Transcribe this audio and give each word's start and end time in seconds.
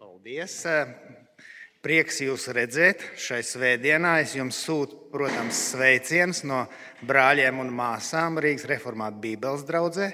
Paldies! 0.00 0.54
Prieks 1.84 2.22
jūs 2.24 2.46
redzēt 2.56 3.02
šai 3.20 3.42
svētdienā. 3.44 4.14
Es 4.22 4.32
jums 4.32 4.56
sūtu, 4.64 4.96
protams, 5.12 5.58
sveicienus 5.74 6.40
no 6.48 6.62
brāļiem 7.04 7.58
un 7.60 7.68
māsām 7.76 8.40
Rīgas 8.40 8.64
reformāta 8.70 9.20
Bībeles 9.20 9.66
draudzē. 9.68 10.06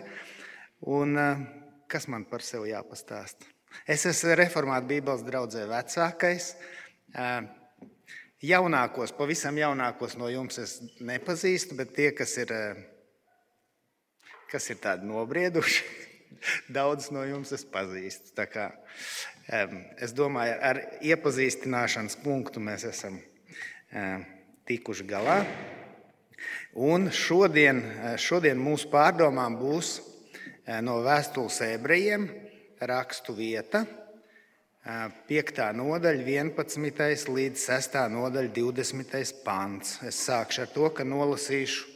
Un, 0.90 1.14
eh, 1.14 1.44
kas 1.86 2.08
man 2.10 2.24
par 2.26 2.42
sevi 2.42 2.72
jāpastāsta? 2.72 3.46
Es 3.86 4.02
esmu 4.10 4.34
reformāta 4.34 4.90
Bībeles 4.90 5.22
draudzē 5.22 5.68
vecākais. 5.70 6.56
Eh, 7.14 7.46
jaunākos, 8.42 9.14
pavisam 9.14 9.54
jaunākos 9.54 10.18
no 10.18 10.26
jums 10.26 10.58
es 10.58 10.80
nepazīstu, 10.98 11.76
bet 11.76 11.94
tie, 11.94 12.10
kas 12.10 12.36
ir, 12.38 12.50
eh, 12.50 12.74
kas 14.50 14.68
ir 14.68 14.82
tādi 14.82 15.06
nobrieduši, 15.06 15.84
daudz 16.80 17.12
no 17.12 17.22
jums 17.22 17.52
es 17.52 17.64
pazīstu. 17.64 18.34
Es 19.46 20.10
domāju, 20.10 20.56
ar 20.58 20.80
iepazīstināšanas 21.06 22.18
punktu 22.18 22.58
mēs 22.58 22.82
esam 22.88 23.20
tikuši 24.66 25.06
galā. 25.06 25.36
Un 26.74 27.06
šodien, 27.14 27.78
šodien 28.18 28.58
mūsu 28.58 28.90
pārdomām 28.90 29.54
būs 29.60 30.00
no 30.82 30.98
vēstules 31.04 31.60
ebrejiem 31.68 32.26
rakstu 32.82 33.36
vieta, 33.38 33.84
5. 35.30 35.62
nodaļa, 35.74 36.26
11. 36.26 37.30
līdz 37.34 37.62
6. 37.70 37.96
nodaļa, 38.12 38.50
20. 38.54 39.32
pants. 39.46 39.96
Es 40.06 40.20
sākšu 40.28 40.62
ar 40.62 40.74
to, 40.74 40.90
ka 40.94 41.06
nolasīšu, 41.06 41.88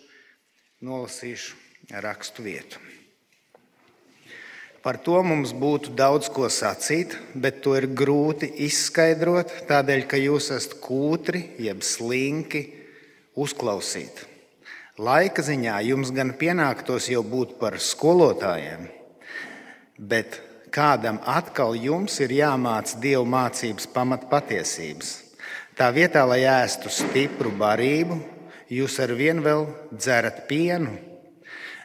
nolasīšu 0.87 2.01
rakstu 2.03 2.47
vietu. 2.47 2.83
Par 4.81 4.97
to 5.05 5.19
mums 5.21 5.51
būtu 5.53 5.93
daudz 5.93 6.31
ko 6.33 6.49
sacīt, 6.49 7.13
bet 7.37 7.59
to 7.65 7.75
ir 7.77 7.85
grūti 7.93 8.49
izskaidrot, 8.65 9.53
tādēļ, 9.69 10.07
ka 10.09 10.17
jūs 10.17 10.49
esat 10.57 10.79
kūtri, 10.81 11.43
jeb 11.61 11.85
slinki 11.85 12.63
uzklausīt. 13.37 14.25
Laika 15.01 15.45
ziņā 15.45 15.77
jums 15.85 16.13
gan 16.17 16.33
pienāktos 16.41 17.11
jau 17.13 17.21
būt 17.25 17.59
par 17.61 17.77
skolotājiem, 17.77 18.89
bet 20.01 20.41
kādam 20.73 21.21
atkal 21.29 21.77
jums 21.77 22.17
ir 22.25 22.33
jāmāca 22.39 22.97
dievu 23.05 23.29
mācības 23.29 23.89
pamatpatiesības. 23.93 25.13
Tā 25.77 25.93
vietā, 25.93 26.25
lai 26.25 26.41
ēstu 26.49 26.89
stipru 26.93 27.53
barību, 27.53 28.17
jūs 28.73 28.97
ar 29.05 29.13
vienu 29.17 29.45
vēl 29.45 29.69
dzerat 29.93 30.45
pienu 30.49 30.97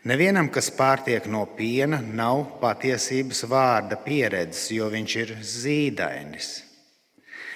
Nevienam, 0.06 0.52
kas 0.54 0.68
pārtiek 0.70 1.26
no 1.26 1.48
piena, 1.58 1.98
nav 1.98 2.60
patiesības 2.62 3.40
vārda 3.50 3.98
pieredzes, 4.06 4.68
jo 4.76 4.86
viņš 4.94 5.16
ir 5.24 5.32
zīdainis. 5.42 6.50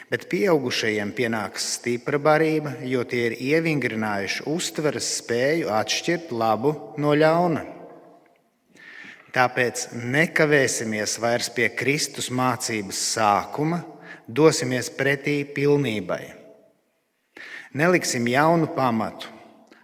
Bet 0.10 0.26
pieaugušajiem 0.32 1.12
pienāks 1.14 1.68
stipra 1.76 2.18
barība, 2.18 2.74
jo 2.82 3.04
tie 3.06 3.28
ir 3.28 3.36
ievingrinājuši 3.38 4.48
uztveres 4.50 5.12
spēju 5.20 5.70
atšķirt 5.70 6.34
labu 6.34 6.74
no 6.98 7.14
ļauna. 7.14 7.62
Tāpēc 9.30 9.92
nekavēsimies 10.10 11.20
vairs 11.22 11.52
pie 11.54 11.70
Kristus 11.78 12.32
mācības 12.34 13.06
sākuma, 13.14 13.84
dosimies 14.26 14.90
pretī 14.90 15.44
pilnībai. 15.46 16.24
Neliksim 17.78 18.26
jaunu 18.26 18.72
pamatu, 18.74 19.30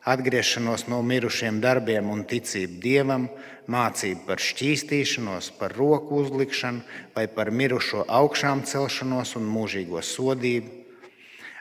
atgriešanos 0.05 0.85
no 0.87 1.01
mirušiem 1.01 1.57
darbiem 1.61 2.09
un 2.13 2.21
ticību 2.29 2.77
dievam, 2.81 3.25
mācību 3.71 4.27
par 4.27 4.41
šķīstīšanos, 4.41 5.49
par 5.57 5.73
roku 5.73 6.21
uzlikšanu 6.21 6.83
vai 7.15 7.25
par 7.27 7.49
mirušo 7.49 8.05
augšām 8.05 8.61
celšanos 8.69 9.33
un 9.39 9.49
mūžīgo 9.49 10.03
sodību. 10.05 10.69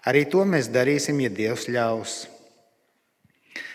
Arī 0.04 0.26
to 0.28 0.44
mēs 0.44 0.68
darīsim, 0.68 1.22
ja 1.24 1.32
Dievs 1.32 1.64
ļaus. 1.72 2.14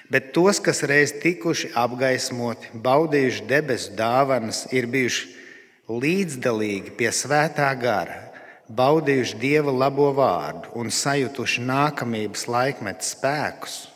Bet 0.10 0.32
tos, 0.34 0.62
kas 0.62 0.84
reiz 0.90 1.16
tikuši 1.22 1.72
apgaismoti, 1.78 2.70
baudījuši 2.86 3.46
debesu 3.50 3.94
dāvanas, 3.98 4.64
ir 4.74 4.86
bijuši 4.90 5.28
līdzdalīgi 5.90 6.94
pie 6.98 7.10
svētā 7.14 7.70
gara, 7.82 8.18
baudījuši 8.70 9.38
Dieva 9.42 9.74
labo 9.74 10.12
vārdu 10.18 10.70
un 10.78 10.94
sajutuši 10.94 11.66
nākamības 11.66 12.46
laikmetu 12.50 13.10
spēkus 13.10 13.89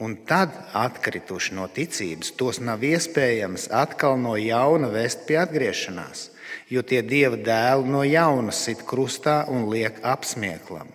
un 0.00 0.16
tad 0.26 0.54
atkrituši 0.76 1.54
no 1.58 1.66
ticības, 1.68 2.32
tos 2.40 2.60
nav 2.64 2.84
iespējams 2.86 3.68
atkal 3.76 4.16
no 4.20 4.36
jauna 4.40 4.88
vest 4.92 5.26
pie 5.28 5.36
atgriešanās, 5.42 6.30
jo 6.72 6.82
tie 6.82 7.02
dieva 7.04 7.36
dēli 7.36 7.92
no 7.92 8.00
jauna 8.06 8.54
sit 8.56 8.86
krustā 8.88 9.42
un 9.52 9.68
liek 9.68 10.00
apsmieklam. 10.00 10.88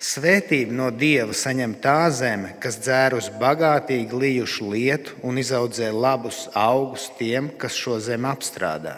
Svētību 0.00 0.72
no 0.72 0.88
dieva 0.96 1.36
saņem 1.36 1.74
tā 1.84 2.08
zeme, 2.16 2.54
kas 2.62 2.78
dzēr 2.80 3.18
uz 3.18 3.28
bagātīgi 3.36 4.16
lijušu 4.16 4.70
lietu 4.72 5.18
un 5.28 5.36
izaudzē 5.36 5.90
labus 5.92 6.46
augus 6.56 7.10
tiem, 7.18 7.52
kas 7.60 7.76
šo 7.76 7.98
zemi 8.00 8.30
apstrādā. 8.32 8.96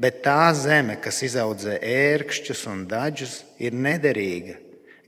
Bet 0.00 0.22
tā 0.24 0.48
zeme, 0.56 0.96
kas 1.04 1.20
izaudzē 1.28 1.76
ērkšķus 1.84 2.64
un 2.72 2.86
daļus, 2.88 3.42
ir 3.60 3.76
nederīga 3.76 4.56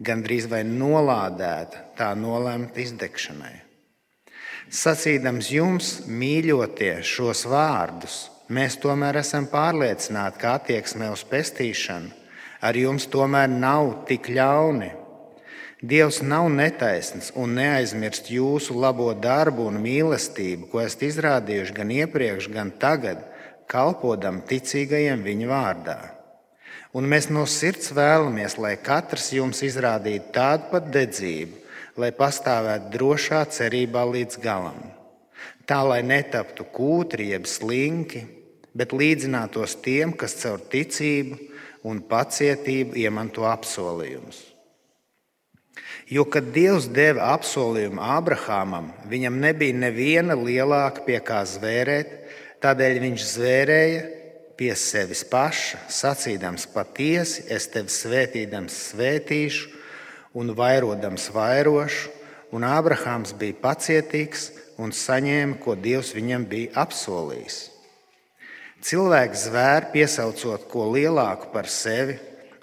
gandrīz 0.01 0.49
vai 0.51 0.65
nolādēta, 0.67 1.85
tā 1.99 2.11
nolemta 2.19 2.83
izdegšanai. 2.83 3.55
Sacīdams 4.75 5.53
jums, 5.53 5.95
mīļotie, 6.09 6.97
šos 7.05 7.45
vārdus, 7.47 8.19
mēs 8.49 8.81
tomēr 8.83 9.21
esam 9.21 9.47
pārliecināti, 9.53 10.41
ka 10.41 10.57
attieksme 10.59 11.13
uz 11.13 11.23
pestīšanu 11.29 12.25
ar 12.65 12.77
jums 12.81 13.05
tomēr 13.13 13.51
nav 13.51 13.91
tik 14.09 14.31
ļauni. 14.33 14.91
Dievs 15.85 16.23
nav 16.25 16.47
netaisns 16.49 17.29
un 17.37 17.59
neaizmirst 17.59 18.31
jūsu 18.33 18.77
labo 18.81 19.11
darbu 19.13 19.67
un 19.69 19.77
mīlestību, 19.85 20.71
ko 20.73 20.81
esat 20.81 21.05
izrādījuši 21.11 21.77
gan 21.77 21.93
iepriekš, 21.93 22.49
gan 22.55 22.73
tagad, 22.81 23.21
kalpodam 23.69 24.41
ticīgajiem 24.49 25.27
viņa 25.27 25.51
vārdā. 25.51 25.99
Un 26.95 27.09
mēs 27.11 27.27
no 27.27 27.43
sirds 27.51 27.91
vēlamies, 27.91 28.55
lai 28.63 28.77
katrs 28.79 29.33
jums 29.35 29.65
izrādītu 29.67 30.31
tādu 30.37 30.69
pat 30.71 30.93
dedzību, 30.95 31.59
lai 31.99 32.13
pastāvētu 32.15 32.93
drošā 32.95 33.41
cerībā 33.51 34.05
līdz 34.13 34.39
galam. 34.43 34.79
Tā 35.67 35.81
lai 35.83 36.05
netaptu 36.07 36.67
kūtri 36.71 37.33
jeb 37.33 37.49
slinki, 37.51 38.23
bet 38.79 38.95
līdzinātos 38.95 39.75
tiem, 39.83 40.15
kas 40.15 40.39
caur 40.39 40.63
ticību 40.71 41.39
un 41.91 41.99
pacietību 42.07 42.95
iemanto 43.03 43.47
apsolījumus. 43.51 44.45
Jo, 46.07 46.29
kad 46.31 46.53
Dievs 46.55 46.87
deva 46.95 47.33
apsolījumu 47.35 48.03
Abrahamam, 48.07 48.93
viņam 49.11 49.41
nebija 49.43 49.75
neviena 49.75 50.37
lielāka 50.39 51.03
pie 51.07 51.19
kā 51.25 51.43
zvērēt, 51.49 52.21
tādēļ 52.63 53.01
viņš 53.09 53.25
zvērēja 53.35 54.05
pie 54.59 54.73
sevis 54.79 55.25
paša, 55.27 55.81
sacīdams 55.91 56.69
patiesi, 56.75 57.45
es 57.51 57.67
tevi 57.73 57.93
svētīdams 57.93 58.77
svētīšu 58.91 59.71
un 60.39 60.53
vairodams 60.57 61.29
vairošu, 61.35 62.11
un 62.55 62.67
Ābrahāms 62.67 63.35
bija 63.39 63.57
pacietīgs 63.63 64.51
un 64.79 64.95
saņēma, 64.95 65.59
ko 65.63 65.75
Dievs 65.79 66.13
viņam 66.15 66.47
bija 66.51 66.75
apsolījis. 66.85 67.59
Cilvēks 68.85 69.47
zvēr, 69.49 69.89
piesaucot 69.95 70.67
ko 70.71 70.91
lielāku 70.93 71.51
par 71.55 71.71
sevi, 71.73 72.19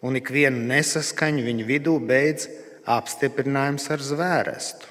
un 0.06 0.18
ikvienu 0.20 0.62
nesaskaņu 0.70 1.44
viņu 1.46 1.66
vidū 1.68 1.96
beidz 1.98 2.48
apstiprinājums 2.86 3.88
ar 3.94 4.04
zvērestu. 4.06 4.88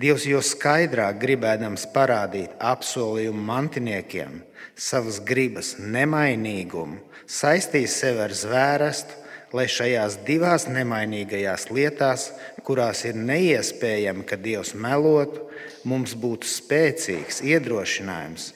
Dievs 0.00 0.24
jau 0.28 0.40
skaidrāk 0.44 1.18
gribēdams 1.20 1.86
parādīt 1.92 2.54
apsolījumu 2.60 3.42
mantiniekiem, 3.50 4.38
savas 4.76 5.20
gribas 5.24 5.74
nemainīgumu, 5.78 7.00
saistīs 7.26 7.96
sevi 8.00 8.24
ar 8.24 8.34
zvērestu, 8.34 9.16
lai 9.56 9.66
šajās 9.70 10.20
divās 10.26 10.66
nemainīgajās 10.70 11.68
lietās, 11.74 12.28
kurās 12.66 13.02
ir 13.08 13.18
neiespējami, 13.18 14.24
ka 14.26 14.38
Dievs 14.38 14.74
melotu, 14.78 15.48
mums 15.84 16.14
būtu 16.14 16.46
spēcīgs 16.46 17.42
iedrošinājums, 17.46 18.52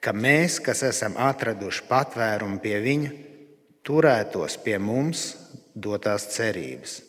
ka 0.00 0.14
mēs, 0.16 0.58
kas 0.64 0.82
esam 0.88 1.18
atraduši 1.20 1.84
patvērumu 1.90 2.60
pie 2.62 2.78
Viņa, 2.84 3.12
turētos 3.84 4.56
pie 4.64 4.78
mums 4.80 5.34
dotās 5.74 6.30
cerības. 6.34 7.00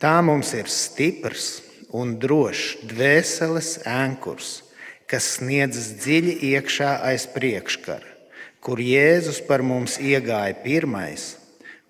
Tā 0.00 0.20
mums 0.24 0.54
ir 0.56 0.70
stiprs 0.70 1.60
un 1.96 2.14
drošs 2.22 2.86
dvēseles 2.88 3.80
ēnkurs 3.88 4.60
kas 5.10 5.26
sniedzas 5.36 5.90
dziļi 5.98 6.36
iekšā 6.52 6.92
aiz 7.08 7.26
priekškara, 7.34 8.06
kur 8.62 8.78
Jēzus 8.78 9.40
par 9.48 9.64
mums 9.66 9.98
iegāja 9.98 10.54
pirmais, 10.62 11.32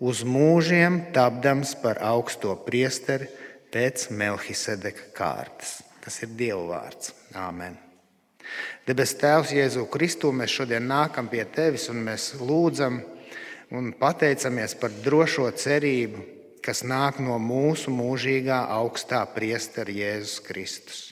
uz 0.01 0.23
mūžiem 0.25 1.03
tapdams 1.13 1.75
par 1.83 2.01
augsto 2.01 2.55
priesteri 2.65 3.29
pēc 3.75 4.09
Melkisedeka 4.17 5.13
kārtas. 5.17 5.81
Tas 6.01 6.17
ir 6.25 6.33
Dieva 6.33 6.65
vārds. 6.71 7.13
Āmen. 7.37 7.77
Debes 8.89 9.13
Tēvs, 9.21 9.53
Jēzu 9.55 9.85
Kristu, 9.93 10.33
mēs 10.35 10.57
šodien 10.57 10.89
nākam 10.89 11.29
pie 11.31 11.45
Tevis 11.45 11.91
un 11.93 12.01
mēs 12.07 12.33
lūdzam, 12.41 13.03
un 13.77 13.93
pateicamies 14.01 14.75
par 14.81 14.97
drošo 15.05 15.47
cerību, 15.53 16.25
kas 16.65 16.83
nāk 16.83 17.21
no 17.23 17.37
mūsu 17.39 17.93
mūžīgā 17.95 18.65
augstā 18.81 19.23
priestera 19.37 19.93
Jēzus 19.93 20.41
Kristus. 20.49 21.10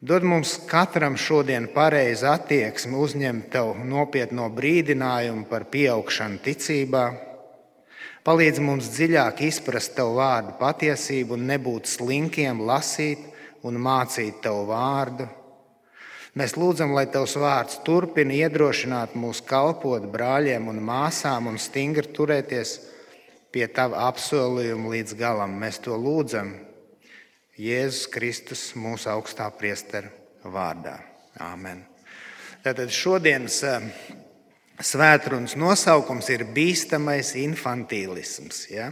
Dod 0.00 0.24
mums 0.24 0.54
katram 0.64 1.16
šodien 1.20 1.66
pareizi 1.74 2.24
attieksmi, 2.24 2.94
uzņemt 2.96 3.50
tev 3.52 3.74
nopietno 3.84 4.46
brīdinājumu 4.56 5.42
par 5.50 5.66
pieaugšanu 5.68 6.40
ticībā. 6.40 7.02
Palīdz 8.24 8.62
mums 8.64 8.88
dziļāk 8.94 9.42
izprast 9.44 9.92
tev 9.98 10.14
vārdu 10.16 10.54
patiesību 10.56 11.36
un 11.36 11.44
nebūt 11.50 11.90
slinkiem, 11.92 12.62
lasīt 12.64 13.26
un 13.60 13.76
mācīt 13.76 14.40
tev 14.40 14.62
vārdu. 14.70 15.28
Mēs 16.32 16.56
lūdzam, 16.56 16.96
lai 16.96 17.04
Tavs 17.12 17.36
vārds 17.36 17.82
turpina 17.84 18.32
iedrošināt 18.40 19.12
mūs 19.20 19.44
kalpot 19.44 20.08
brāļiem 20.08 20.72
un 20.72 20.80
māsām 20.80 21.52
un 21.52 21.60
stingri 21.60 22.08
turēties 22.16 22.72
pie 23.52 23.68
Tava 23.68 24.08
apsolījuma 24.08 24.96
līdz 24.96 25.18
galam. 25.20 25.60
Mēs 25.60 25.82
to 25.84 26.00
lūdzam 26.00 26.54
Jēzus 27.60 28.06
Kristus, 28.08 28.60
mūsu 28.72 29.10
augstā 29.12 29.50
priestera 29.52 30.08
vārdā. 30.48 30.94
Āmen. 31.44 31.82
Tātad 32.64 32.88
šodienas 32.92 33.58
eh, 33.68 33.88
svētrunas 34.80 35.58
nosaukums 35.60 36.30
ir 36.32 36.46
bīstamais 36.56 37.34
infantīlisms. 37.36 38.62
Ja? 38.72 38.86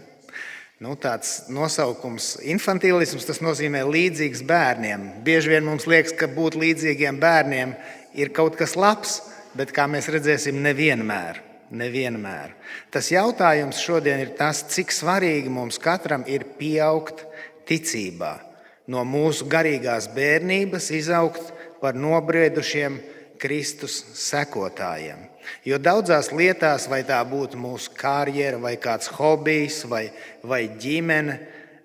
Nu, 0.84 0.98
tāds 1.00 1.46
nosaukums 1.48 2.34
infantīlisms 2.44 3.24
tas 3.28 3.40
nozīmē 3.40 3.86
līdzīgs 3.88 4.44
bērniem. 4.48 5.06
Bieži 5.24 5.54
vien 5.54 5.64
mums 5.64 5.88
liekas, 5.88 6.12
ka 6.18 6.28
būt 6.28 6.58
līdzīgiem 6.60 7.16
bērniem 7.22 7.72
ir 8.20 8.32
kaut 8.36 8.58
kas 8.60 8.76
labs, 8.76 9.22
bet 9.56 9.72
kā 9.72 9.88
mēs 9.88 10.10
redzēsim, 10.12 10.60
nevienmēr. 10.66 11.40
nevienmēr. 11.68 12.52
Tas 12.92 13.10
jautājums 13.12 13.80
šodien 13.80 14.20
ir 14.22 14.30
tas, 14.36 14.62
cik 14.72 14.92
svarīgi 14.92 15.50
mums 15.52 15.76
katram 15.80 16.22
ir 16.24 16.46
pieaugt 16.56 17.26
ticībā, 17.68 18.47
no 18.88 19.04
mūsu 19.04 19.46
garīgās 19.50 20.08
bērnības 20.14 20.90
izaugt 20.96 21.52
par 21.82 21.96
nobriedušiem 21.98 22.98
Kristus 23.38 24.00
sekotājiem. 24.18 25.28
Jo 25.64 25.78
daudzās 25.80 26.32
lietās, 26.34 26.88
vai 26.90 27.02
tā 27.08 27.20
būtu 27.24 27.60
mūsu 27.60 27.92
karjera, 27.96 28.58
vai 28.60 28.74
kāds 28.80 29.08
hobijs, 29.16 29.84
vai, 29.88 30.08
vai 30.42 30.66
ģimene, 30.80 31.38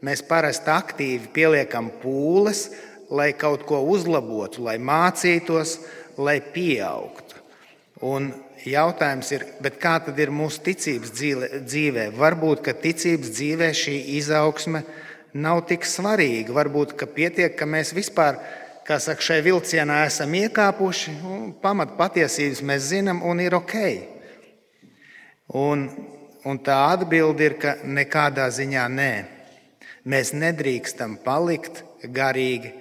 mēs 0.04 0.24
parasti 0.28 0.72
aktīvi 0.74 1.30
pieliekam 1.36 1.92
pūles, 2.02 2.66
lai 3.14 3.32
kaut 3.38 3.64
ko 3.70 3.84
uzlabotu, 3.94 4.66
lai 4.66 4.80
mācītos, 4.82 5.78
lai 6.18 6.40
pieaugtu. 6.42 7.40
Un 8.04 8.34
jautājums 8.68 9.30
ir, 9.32 9.46
kā 9.80 9.96
tad 10.04 10.20
ir 10.20 10.34
mūsu 10.34 10.64
ticības 10.66 11.14
dzīvē? 11.64 12.10
Varbūt, 12.18 12.64
ka 12.66 12.76
ticības 12.76 13.32
dzīvē 13.38 13.70
šī 13.78 13.96
izaugsme 14.18 14.84
nav 15.34 15.64
tik 15.70 15.86
svarīga. 15.88 16.54
Varbūt, 16.56 16.96
ka 16.98 17.08
pietiek, 17.10 17.56
ka 17.58 17.66
mēs 17.70 17.94
vispār 17.96 18.40
saka, 18.88 19.22
šai 19.22 19.42
vilcienā 19.46 20.04
esam 20.08 20.34
iekāpuši, 20.38 21.16
pamat 21.64 21.96
patiesības 21.98 22.62
mēs 22.62 22.90
zinām 22.92 23.24
un 23.26 23.42
ir 23.42 23.56
ok. 23.58 23.76
Un, 25.54 25.88
un 26.46 26.60
tā 26.60 26.78
atbilde 26.94 27.46
ir, 27.46 27.58
ka 27.62 27.78
nekādā 27.84 28.50
ziņā 28.52 28.88
nē. 28.90 29.14
Mēs 30.10 30.34
nedrīkstam 30.36 31.18
palikt 31.24 31.84
garīgi 32.04 32.74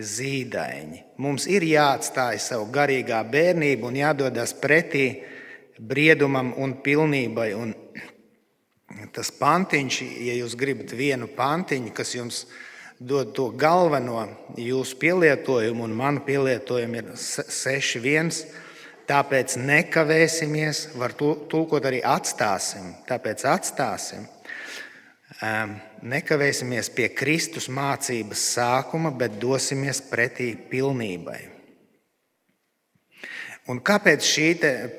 zīdaiņi. 0.00 1.02
Mums 1.20 1.44
ir 1.50 1.64
jāatstāj 1.68 2.38
savu 2.40 2.70
garīgā 2.72 3.20
bērnību 3.28 3.90
un 3.90 3.98
jādodas 4.00 4.54
pretī 4.56 5.04
briedumam 5.76 6.54
un 6.56 6.78
pilnībai. 6.84 7.50
Un 7.56 7.74
tas 9.14 9.30
pantiņš, 9.34 10.00
ja 10.26 10.34
jūs 10.40 10.56
gribat 10.58 10.94
vienu 10.96 11.28
pantiņu, 11.36 11.92
kas 11.94 12.14
jums 12.14 12.44
dod 13.00 13.32
to 13.36 13.48
galveno 13.56 14.26
jūsu 14.60 14.98
pielietojumu, 15.00 15.86
un 15.86 15.94
manu 15.96 16.24
pielietojumu 16.26 17.00
ir 17.00 17.12
6.1. 17.16 18.42
Tāpēc 19.10 19.56
nekavēsimies, 19.58 20.84
var 21.00 21.16
tulkot 21.18 21.86
arī 21.88 21.98
atstāsim. 22.06 22.92
Tāpēc 23.08 23.42
atstāsim. 23.48 24.28
Nekavēsimies 26.06 26.90
pie 26.94 27.08
Kristus 27.16 27.66
mācības 27.72 28.44
sākuma, 28.54 29.10
bet 29.10 29.40
dosimies 29.42 30.02
pretī 30.06 30.52
pilnībai. 30.70 31.40
Un 33.70 33.80
kāpēc 33.82 34.24
šī 34.26 34.48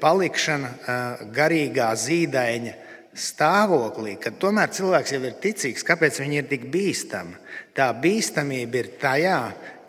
palikšana 0.01 1.27
garīgā 1.35 1.89
zīdaiņa 1.95 2.73
stāvoklī, 3.17 4.15
kad 4.21 4.37
tomēr 4.39 4.71
cilvēks 4.73 5.13
jau 5.15 5.21
ir 5.27 5.37
ticīgs, 5.43 5.85
kāpēc 5.87 6.21
viņi 6.21 6.39
ir 6.39 6.49
tik 6.51 6.65
bīstami? 6.71 7.35
Tā 7.75 7.89
bīstamība 8.03 8.81
ir 8.81 8.89
tajā, 9.01 9.39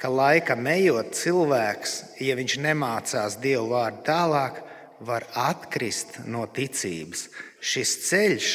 ka 0.01 0.11
laika 0.11 0.57
ejot, 0.75 1.15
cilvēks, 1.15 1.93
ja 2.21 2.35
viņš 2.35 2.59
nemācās 2.65 3.39
Dievu 3.43 3.71
vārdu 3.71 4.03
tālāk, 4.09 4.63
var 5.03 5.27
atkrist 5.35 6.23
no 6.27 6.47
ticības. 6.47 7.29
Šis 7.63 7.95
ceļš 8.09 8.49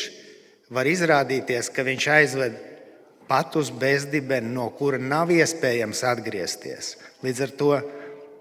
var 0.71 0.87
izrādīties, 0.87 1.71
ka 1.71 1.83
viņš 1.87 2.07
aizved 2.11 2.57
pat 3.27 3.55
uz 3.59 3.71
bezdibeni, 3.71 4.51
no 4.55 4.69
kura 4.75 4.99
nav 4.99 5.31
iespējams 5.35 6.03
atgriezties. 6.07 6.95
Līdz 7.23 7.43
ar 7.43 7.55
to 7.59 7.71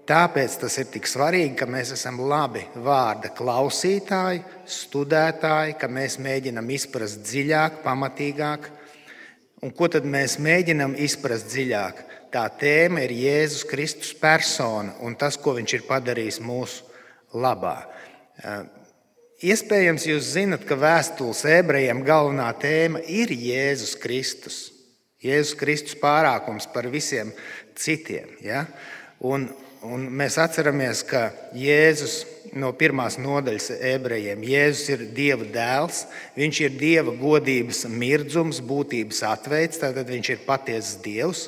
Tāpēc 0.07 0.53
tas 0.61 0.77
ir 0.79 0.87
tik 0.87 1.07
svarīgi, 1.09 1.57
ka 1.59 1.65
mēs 1.67 1.89
esam 1.91 2.21
labi 2.29 2.61
vārda 2.79 3.27
klausītāji, 3.35 4.39
studētāji, 4.63 5.75
ka 5.81 5.89
mēs 5.91 6.15
mēģinām 6.23 6.69
izprast 6.71 7.25
dziļāk, 7.27 7.81
pamatīgāk. 7.83 8.69
Un 9.67 9.73
ko 9.75 9.89
tad 9.91 10.07
mēs 10.07 10.37
mēģinām 10.39 10.95
izprast 11.03 11.49
dziļāk? 11.51 11.99
Tā 12.31 12.45
tēma 12.59 13.03
ir 13.03 13.15
Jēzus 13.17 13.65
Kristus 13.67 14.13
persona 14.15 14.95
un 15.03 15.19
tas, 15.19 15.35
ko 15.35 15.57
viņš 15.59 15.75
ir 15.75 15.85
padarījis 15.89 16.39
mūsu 16.45 16.87
labā. 17.35 17.75
Iespējams, 19.43 20.07
jūs 20.07 20.33
zinat, 20.37 20.63
ka 20.67 20.79
vēstules 20.79 21.43
ebrejiem 21.51 22.05
galvenā 22.07 22.47
tēma 22.63 23.03
ir 23.11 23.35
Jēzus 23.35 23.97
Kristus. 23.99 24.63
Jēzus 25.19 25.57
Kristus 25.59 25.99
pārākums 25.99 26.71
par 26.71 26.87
visiem 26.93 27.35
citiem. 27.75 28.37
Ja? 28.45 28.63
Un, 29.19 29.49
Un 29.85 30.07
mēs 30.09 30.39
atceramies, 30.41 31.03
ka 31.05 31.27
Jēzus 31.53 32.23
no 32.57 32.71
pirmās 32.73 33.19
nodaļas 33.21 33.69
ebrejiem 33.91 34.41
Jēzus 34.47 34.89
ir 34.95 35.03
Dieva 35.13 35.45
dēls, 35.53 35.99
viņš 36.37 36.61
ir 36.63 36.77
Dieva 36.79 37.13
godības 37.13 37.83
mirdzums, 37.91 38.61
būtības 38.65 39.21
atveids, 39.29 39.77
tātad 39.83 40.09
viņš 40.09 40.31
ir 40.33 40.43
patiesas 40.47 40.97
Dievs. 41.03 41.43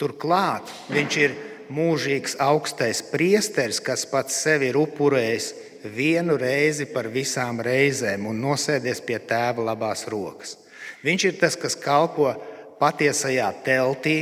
Turklāt 0.00 0.70
viņš 0.88 1.18
ir 1.20 1.36
mūžīgs 1.74 2.38
augstais 2.40 3.02
priesteris, 3.10 3.82
kas 3.84 4.06
pats 4.08 4.38
sevi 4.46 4.70
ir 4.70 4.78
upurējis 4.80 5.52
vienu 5.92 6.38
reizi 6.40 6.88
par 6.88 7.10
visām 7.12 7.60
reizēm 7.60 8.26
un 8.30 8.40
nosēdies 8.42 9.04
pie 9.04 9.20
tēva 9.20 9.68
labās 9.70 10.06
rokas. 10.08 10.56
Viņš 11.04 11.28
ir 11.28 11.38
tas, 11.38 11.58
kas 11.58 11.76
kalpo 11.78 12.32
patiesajā 12.80 13.52
teltī, 13.66 14.18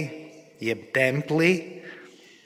jeb 0.60 0.88
templī, 0.96 1.76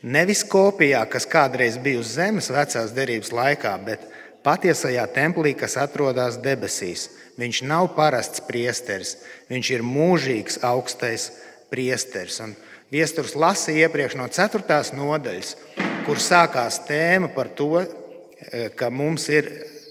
Nevis 0.03 0.41
kopijā, 0.49 1.03
kas 1.05 1.27
kādreiz 1.29 1.77
bija 1.77 2.01
uz 2.01 2.15
zemes 2.17 2.49
vecās 2.49 2.95
derības 2.97 3.35
laikā, 3.37 3.75
bet 3.85 4.07
patiesajā 4.47 5.05
templī, 5.13 5.53
kas 5.53 5.77
atrodas 5.77 6.39
debesīs. 6.41 7.11
Viņš 7.41 7.63
nav 7.69 7.91
parasts 7.97 8.41
priesteris, 8.45 9.19
viņš 9.53 9.71
ir 9.77 9.85
mūžīgs 9.85 10.61
augstais 10.65 11.31
priesteris. 11.73 12.41
Un 12.41 12.57
Viesturs 12.91 13.37
lasīja 13.39 13.87
iepriekš 13.87 14.17
no 14.19 14.25
4. 14.27 14.95
nodaļas, 14.99 15.53
kur 16.09 16.19
sākās 16.19 16.81
tēma 16.89 17.29
par 17.35 17.53
to, 17.55 17.85
eh, 17.85 18.69
ka 18.75 18.91
mums 18.91 19.29
ir 19.29 19.47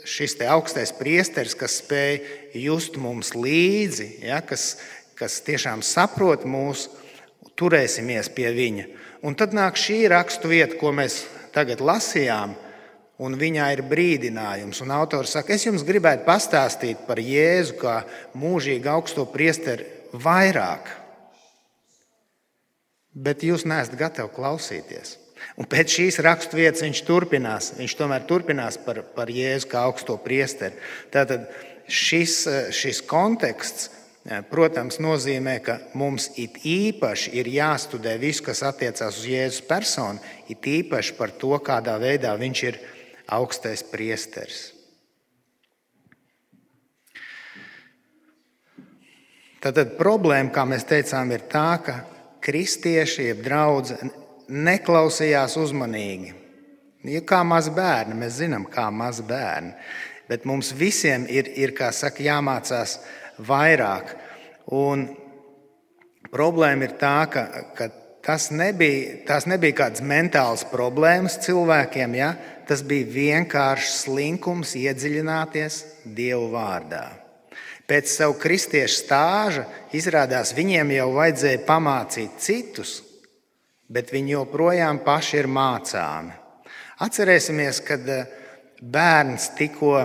šis 0.05 0.35
augstais 0.41 0.91
priesteris, 0.91 1.55
kas 1.55 1.81
spēj 1.81 2.19
just 2.53 2.97
mums 2.97 3.31
līdzi, 3.31 4.23
ja, 4.25 4.41
kas, 4.41 4.77
kas 5.15 5.39
tiešām 5.39 5.83
saprot 5.83 6.43
mūs, 6.43 6.89
turēsimies 7.55 8.33
pie 8.35 8.49
viņa. 8.51 8.85
Un 9.25 9.35
tad 9.35 9.51
nāk 9.55 9.75
šī 9.79 10.05
rakstu 10.11 10.51
vieta, 10.51 10.77
ko 10.79 10.93
mēs 10.95 11.25
tagad 11.51 11.81
lasījām, 11.83 12.53
un 13.19 13.35
viņā 13.35 13.65
ir 13.75 13.83
brīdinājums. 13.89 14.79
Un 14.85 14.93
autors 14.95 15.35
saka, 15.35 15.55
es 15.55 15.65
jums 15.67 15.83
gribētu 15.87 16.23
pastāstīt 16.27 17.03
par 17.07 17.19
Jēzu 17.19 17.75
kā 17.81 17.97
mūžīgi 18.39 18.87
augsto 18.87 19.25
priesteri 19.27 19.87
vairāk, 20.13 20.87
bet 23.11 23.43
jūs 23.43 23.67
neesat 23.67 23.99
gatavi 23.99 24.31
klausīties. 24.37 25.17
Un 25.59 25.67
pēc 25.67 25.91
šīs 25.97 26.19
raksturvietas 26.23 26.83
viņš 26.83 27.03
turpinās. 27.07 27.73
Viņš 27.79 27.95
tomēr 27.99 28.23
turpinās 28.27 28.79
par, 28.83 29.01
par 29.15 29.31
Jēzu 29.31 29.67
kā 29.71 29.83
augsto 29.87 30.15
priesteri. 30.23 30.79
Tātad 31.11 31.47
šis, 31.91 32.41
šis 32.75 33.01
konteksts 33.07 33.89
protams, 34.51 34.99
nozīmē, 34.99 35.55
ka 35.63 35.77
mums 35.97 36.29
it 36.37 36.59
īpaši 36.67 37.31
ir 37.39 37.47
jāstudē 37.53 38.17
viss, 38.19 38.43
kas 38.43 38.61
attiecās 38.67 39.21
uz 39.21 39.29
Jēzus 39.29 39.63
personu, 39.67 40.19
it 40.51 40.65
īpaši 40.67 41.15
par 41.17 41.31
to, 41.31 41.55
kādā 41.63 41.95
veidā 42.01 42.35
viņš 42.37 42.63
ir 42.67 42.81
augstais 43.31 43.85
priesteris. 43.85 44.67
Tad 49.59 49.75
problēma, 49.99 50.53
kā 50.55 50.63
mēs 50.63 50.85
teicām, 50.87 51.33
ir 51.35 51.43
tā, 51.51 51.69
ka 51.83 51.97
kristieši, 52.43 53.25
jeb 53.31 53.41
draugi, 53.43 53.97
neklausījās 54.49 55.57
uzmanīgi. 55.59 56.31
Ja 57.07 57.21
kā 57.27 57.41
mazi 57.47 57.71
bērni, 57.75 58.15
mēs 58.19 58.39
zinām, 58.39 58.65
kā 58.71 58.89
mazi 58.91 59.23
bērni. 59.27 59.73
Bet 60.29 60.45
mums 60.45 60.71
visiem 60.75 61.25
ir, 61.31 61.47
ir 61.57 61.73
saka, 61.91 62.23
jāmācās 62.23 62.99
vairāk. 63.47 64.13
Un 64.75 65.07
problēma 66.33 66.87
ir 66.87 66.95
tā, 67.01 67.15
ka, 67.31 67.45
ka 67.77 67.89
tas 68.25 68.49
nebija, 68.51 69.21
tās 69.27 69.47
nebija 69.49 69.77
kādas 69.83 70.03
mentālas 70.05 70.65
problēmas 70.69 71.39
cilvēkiem. 71.45 72.17
Ja? 72.19 72.33
Tas 72.69 72.83
bija 72.85 73.09
vienkāršs 73.15 74.03
slinkums 74.05 74.75
iedziļināties 74.77 75.81
Dievu 76.05 76.51
vārdā. 76.53 77.07
Pēc 77.89 78.11
savu 78.11 78.35
kristiešu 78.37 78.99
stāža 79.01 79.63
izrādās 79.97 80.53
viņiem 80.53 80.91
jau 80.93 81.07
vajadzēja 81.15 81.63
pamācīt 81.65 82.35
citus, 82.37 82.99
bet 83.89 84.13
viņi 84.13 84.35
joprojām 84.35 85.01
paši 85.01 85.39
ir 85.41 85.49
mācāmi. 85.49 86.35
Atcerēsimies, 87.01 87.79
kad 87.87 88.05
eh, 88.13 88.27
bērns 88.83 89.49
tikko, 89.57 89.95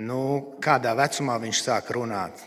nu, 0.00 0.20
kādā 0.62 0.94
vecumā 0.98 1.38
viņš 1.42 1.62
sāk 1.64 1.90
runāt. 1.96 2.46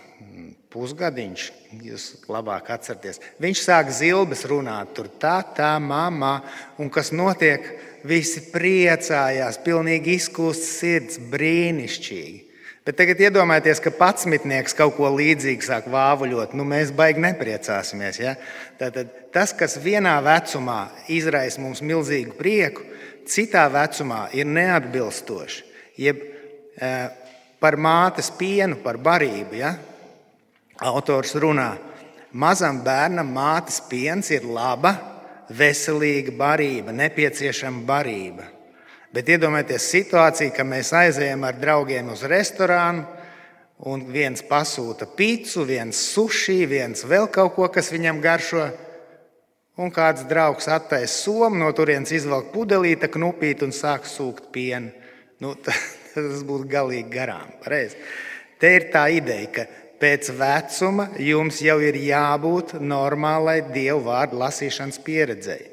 Pusgadiņš, 0.73 1.41
jūs 1.85 2.05
labāk 2.31 2.71
atcerieties. 2.73 3.21
Viņš 3.43 3.59
sāk 3.61 3.91
zilbes 3.93 4.41
runāt, 4.49 4.95
tur 4.97 5.09
tā, 5.21 5.37
tā, 5.55 5.75
mamma, 5.77 6.39
un 6.81 6.89
kas 6.93 7.13
notiek? 7.13 7.67
Visi 8.03 8.41
priecājās, 8.51 9.61
pilnīgi 9.63 10.17
izkūst 10.17 10.65
sirds, 10.67 11.21
brīnišķīgi. 11.31 12.41
Bet 12.83 12.97
tagad 12.99 13.21
iedomājieties, 13.23 13.79
ka 13.79 13.93
patsmitnieks 13.95 14.75
kaut 14.75 14.97
ko 14.97 15.07
līdzīgu 15.13 15.63
sāk 15.63 15.85
vāvuļot. 15.91 16.51
Nu, 16.59 16.65
mēs 16.67 16.91
baigi 16.91 17.23
nepriecāsimies. 17.23 18.19
Ja? 18.19 18.33
Tātad, 18.81 19.13
tas, 19.31 19.53
kas 19.55 19.77
vienā 19.79 20.17
vecumā 20.25 20.89
izraisa 21.07 21.63
mums 21.63 21.79
milzīgu 21.79 22.35
prieku, 22.35 22.83
citā 23.29 23.69
vecumā 23.71 24.25
ir 24.35 24.51
neatbilstoši. 24.51 25.63
Jeb 26.03 26.19
e, 26.19 26.91
par 27.63 27.79
mātes 27.79 28.27
pienu, 28.35 28.81
par 28.83 28.99
barību. 28.99 29.55
Ja? 29.55 29.71
Autors 30.83 31.31
runā, 31.39 31.69
mazam 32.35 32.81
bērnam 32.83 33.29
mātes 33.31 33.79
piens 33.87 34.27
ir 34.35 34.43
laba, 34.43 34.97
veselīga 35.53 36.33
barība, 36.35 36.91
nepieciešama 36.95 37.85
barība. 37.87 38.49
Bet 39.13 39.29
iedomājieties 39.29 39.89
situāciju, 39.93 40.51
ka 40.55 40.65
mēs 40.65 40.89
aizējām 40.97 41.43
ar 41.45 41.59
draugiem 41.61 42.09
uz 42.11 42.23
restorānu, 42.25 43.05
un 43.85 44.05
viens 44.09 44.41
pasūta 44.47 45.05
pīci, 45.17 45.61
viens 45.67 45.99
sushi, 46.13 46.63
viens 46.69 47.05
vēl 47.05 47.29
kaut 47.31 47.53
ko, 47.55 47.67
kas 47.69 47.91
viņam 47.93 48.21
garšo. 48.23 48.71
Un 49.77 49.89
kāds 49.93 50.25
draugs 50.29 50.67
attaisa 50.69 51.13
somu, 51.13 51.57
no 51.57 51.71
turienes 51.73 52.11
izvelk 52.13 52.51
pudelīti, 52.53 53.09
knupīt 53.09 53.63
un 53.65 53.73
sāk 53.73 54.05
sūkt 54.09 54.51
pienu. 54.53 54.91
Nu, 55.41 55.55
tas 56.33 56.45
būtu 56.47 56.69
galīgi 56.71 57.09
garām. 57.13 57.53
Pareiz. 57.63 57.97
Te 58.59 58.75
ir 58.77 58.89
tā 58.93 59.07
ideja, 59.11 59.49
ka 59.57 59.67
pēc 59.99 60.31
vecuma 60.39 61.09
jums 61.19 61.59
jau 61.63 61.77
ir 61.83 61.99
jābūt 61.99 62.77
normālai 62.79 63.61
dievu 63.73 64.05
vārdu 64.07 64.39
lasīšanas 64.41 64.99
pieredzei. 65.03 65.63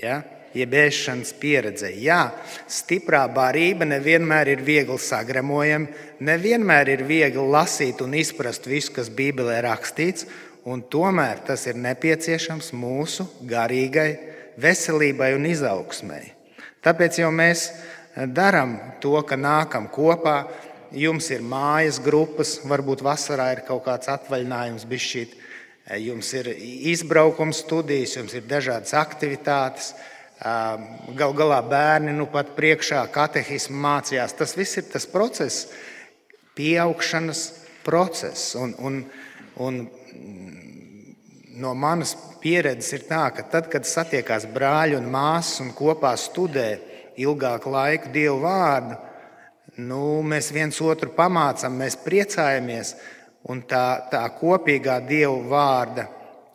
Ja? 0.00 0.22
jeb 0.54 0.74
ēšanas 0.78 1.34
pieredze. 1.40 1.90
Jā, 1.98 2.30
stiprā 2.70 3.24
barība 3.34 3.86
nevienmēr 3.88 4.52
ir 4.54 4.62
viegli 4.66 4.98
sagramojama, 5.02 5.90
nevienmēr 6.24 6.92
ir 6.94 7.04
viegli 7.08 7.46
lasīt 7.56 8.02
un 8.04 8.14
izprast 8.18 8.68
visu, 8.70 8.94
kas 8.94 9.10
Bībelē 9.10 9.60
rakstīts, 9.66 10.28
un 10.64 10.84
tomēr 10.90 11.42
tas 11.48 11.66
ir 11.68 11.78
nepieciešams 11.80 12.72
mūsu 12.76 13.26
garīgai 13.50 14.08
veselībai 14.60 15.34
un 15.36 15.50
izaugsmai. 15.50 16.22
Tāpēc 16.84 17.18
jau 17.22 17.30
mēs 17.34 17.70
darām 18.14 18.76
to, 19.00 19.16
ka 19.26 19.36
nākam 19.36 19.88
kopā. 19.92 20.44
Jums 20.94 21.26
ir 21.34 21.42
mājas 21.42 21.98
grupas, 21.98 22.60
varbūt 22.62 23.02
vasarā 23.02 23.50
ir 23.56 23.64
kaut 23.66 23.84
kāds 23.88 24.10
atvaļinājums, 24.12 24.86
bišķīt. 24.86 25.40
jums 25.98 26.32
ir 26.34 26.48
izbraukums 26.92 27.64
studijas, 27.64 28.16
jums 28.16 28.34
ir 28.34 28.46
dažādas 28.46 28.94
aktivitātes. 28.94 29.94
Galu 30.40 31.34
galā 31.34 31.60
bērni 31.66 32.12
nu 32.12 32.26
pat 32.26 32.54
priekšā 32.56 33.02
katehismu 33.10 33.76
mācījās. 33.76 34.32
Tas 34.32 34.56
viss 34.56 34.76
ir 34.76 34.84
tas 34.92 35.06
process, 35.06 35.66
pieaugšanas 36.54 37.52
process. 37.84 38.54
Un, 38.54 38.74
un, 38.78 39.04
un 39.56 39.88
no 41.56 41.74
manas 41.74 42.14
pieredzes 42.40 42.92
ir 42.92 43.06
tā, 43.08 43.28
ka 43.34 43.42
tad, 43.42 43.68
kad 43.70 43.86
satiekās 43.86 44.46
brāļi 44.46 44.98
un 44.98 45.10
māsas 45.10 45.60
un 45.64 45.74
kopā 45.74 46.14
studē 46.18 46.93
ilgāku 47.20 47.72
laiku 47.72 48.12
Dievu 48.14 48.40
vārdu, 48.42 48.96
nu, 49.76 50.22
mēs 50.22 50.50
viens 50.54 50.80
otru 50.82 51.12
pamācām, 51.16 51.78
mēs 51.78 51.98
priecājamies. 52.04 52.94
Un 53.50 53.60
tā, 53.68 54.06
tā 54.08 54.22
kopīgā 54.38 55.02
Dieva 55.04 55.36
vārda 55.50 56.06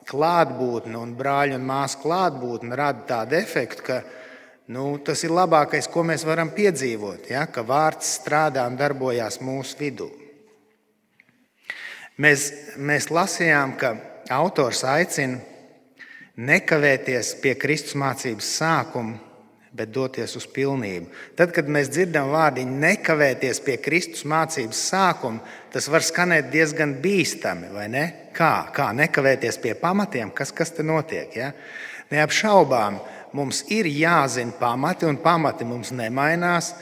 klātbūtne 0.09 0.97
un 0.97 1.11
brāļa 1.17 1.59
un 1.59 1.67
māsu 1.67 1.99
klātbūtne 2.01 2.77
rada 2.77 3.03
tādu 3.11 3.37
efektu, 3.37 3.83
ka 3.85 3.99
nu, 4.73 4.97
tas 5.05 5.21
ir 5.21 5.35
labākais, 5.35 5.89
ko 5.91 6.01
mēs 6.07 6.25
varam 6.25 6.49
piedzīvot, 6.55 7.29
ja? 7.29 7.45
ka 7.45 7.61
vārds 7.61 8.15
strādā 8.17 8.65
un 8.65 8.79
darbojas 8.79 9.37
mūsu 9.45 9.77
vidū. 9.83 10.09
Mēs, 12.19 12.49
mēs 12.75 13.11
lasījām, 13.13 13.77
ka 13.79 13.93
autors 14.33 14.81
aicina 14.83 15.37
nekavēties 16.39 17.35
pie 17.43 17.53
Kristus 17.59 17.95
mācības 17.99 18.49
sākuma 18.57 19.28
bet 19.79 19.93
doties 19.95 20.35
uz 20.35 20.45
pilnību. 20.51 21.07
Tad, 21.39 21.53
kad 21.55 21.69
mēs 21.71 21.87
dzirdam 21.93 22.33
vārdiņu 22.33 22.79
nekavēties 22.81 23.61
pie 23.63 23.77
Kristus 23.79 24.25
mācības 24.27 24.81
sākuma, 24.91 25.39
tas 25.71 25.87
var 25.91 26.03
skanēt 26.03 26.49
diezgan 26.51 26.97
bīstami, 27.03 27.71
vai 27.71 27.87
ne? 27.91 28.03
Kā, 28.35 28.67
kā 28.75 28.89
nekavēties 28.95 29.59
pie 29.63 29.73
pamatiem, 29.79 30.33
kas, 30.35 30.51
kas 30.55 30.75
te 30.75 30.83
notiek? 30.83 31.31
Ja? 31.35 31.53
Neapšaubām, 32.11 32.99
mums 33.37 33.63
ir 33.71 33.87
jāzina 33.87 34.55
pamati, 34.59 35.07
un 35.07 35.21
pamati 35.23 35.67
mums 35.67 35.93
nemainās. 35.95 36.73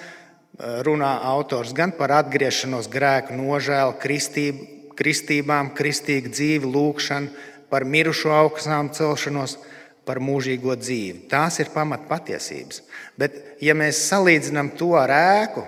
Runā 0.57 1.11
autors 1.29 1.75
gan 1.77 1.93
par 1.93 2.15
atgriešanos, 2.17 2.89
grēku 2.89 3.37
nožēlu, 3.37 3.93
kristību, 4.01 4.91
kristībām, 4.97 5.69
kristīgu 5.77 6.33
dzīvi, 6.33 6.71
lūgšanu, 6.73 7.45
par 7.69 7.85
mirušo 7.85 8.31
augstām 8.33 8.89
celšanos 8.95 9.59
par 10.07 10.21
mūžīgo 10.23 10.77
dzīvi. 10.79 11.27
Tās 11.31 11.59
ir 11.61 11.71
pamatpatiesības. 11.75 12.81
Bet, 13.19 13.37
ja 13.63 13.75
mēs 13.77 14.05
salīdzinām 14.07 14.73
to 14.79 14.93
ar 14.97 15.11
ēku, 15.13 15.63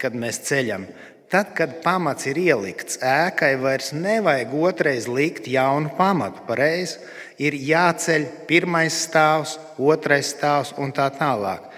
kad 0.00 0.16
mēs 0.18 0.42
ceļam, 0.48 0.86
tad, 1.32 1.54
kad 1.56 1.78
pamats 1.84 2.26
ir 2.30 2.38
ielikts, 2.42 2.98
ēkai 3.02 3.54
vairs 3.62 3.92
nevajag 3.96 4.54
otrais 4.58 5.08
likt 5.08 5.48
jaunu 5.50 5.92
pamatu. 5.98 6.44
Pareizi 6.48 6.98
ir 7.42 7.56
jāceļ 7.56 8.26
pirmais 8.50 8.98
stāvs, 9.06 9.56
otrais 9.78 10.34
stāvs 10.34 10.74
un 10.78 10.92
tā 10.94 11.08
tālāk. 11.14 11.70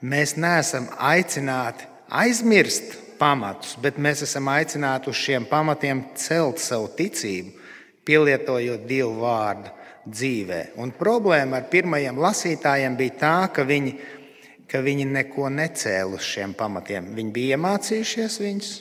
Mēs 0.00 0.36
neesam 0.40 0.88
aicināti 0.96 1.86
aizmirst 2.10 2.96
pamatus, 3.20 3.76
bet 3.82 3.98
mēs 4.00 4.24
esam 4.24 4.48
aicināti 4.48 5.10
uz 5.12 5.18
šiem 5.20 5.44
pamatiem 5.48 6.06
celt 6.18 6.62
savu 6.62 6.88
ticību, 6.96 7.52
pielietojot 8.08 8.86
Dievu 8.88 9.20
vārdu 9.20 9.79
dzīvē. 10.06 10.60
Un 10.80 10.94
problēma 10.96 11.60
ar 11.60 11.68
pirmajiem 11.72 12.18
lasītājiem 12.20 12.96
bija 12.98 13.16
tā, 13.20 13.34
ka 13.54 13.64
viņi, 13.68 13.94
ka 14.70 14.80
viņi 14.84 15.06
neko 15.10 15.50
necēla 15.52 16.16
uz 16.16 16.26
šiem 16.26 16.54
pamatiem. 16.58 17.12
Viņi 17.16 17.34
bija 17.34 17.58
iemācījušies 17.58 18.40
viņus, 18.44 18.72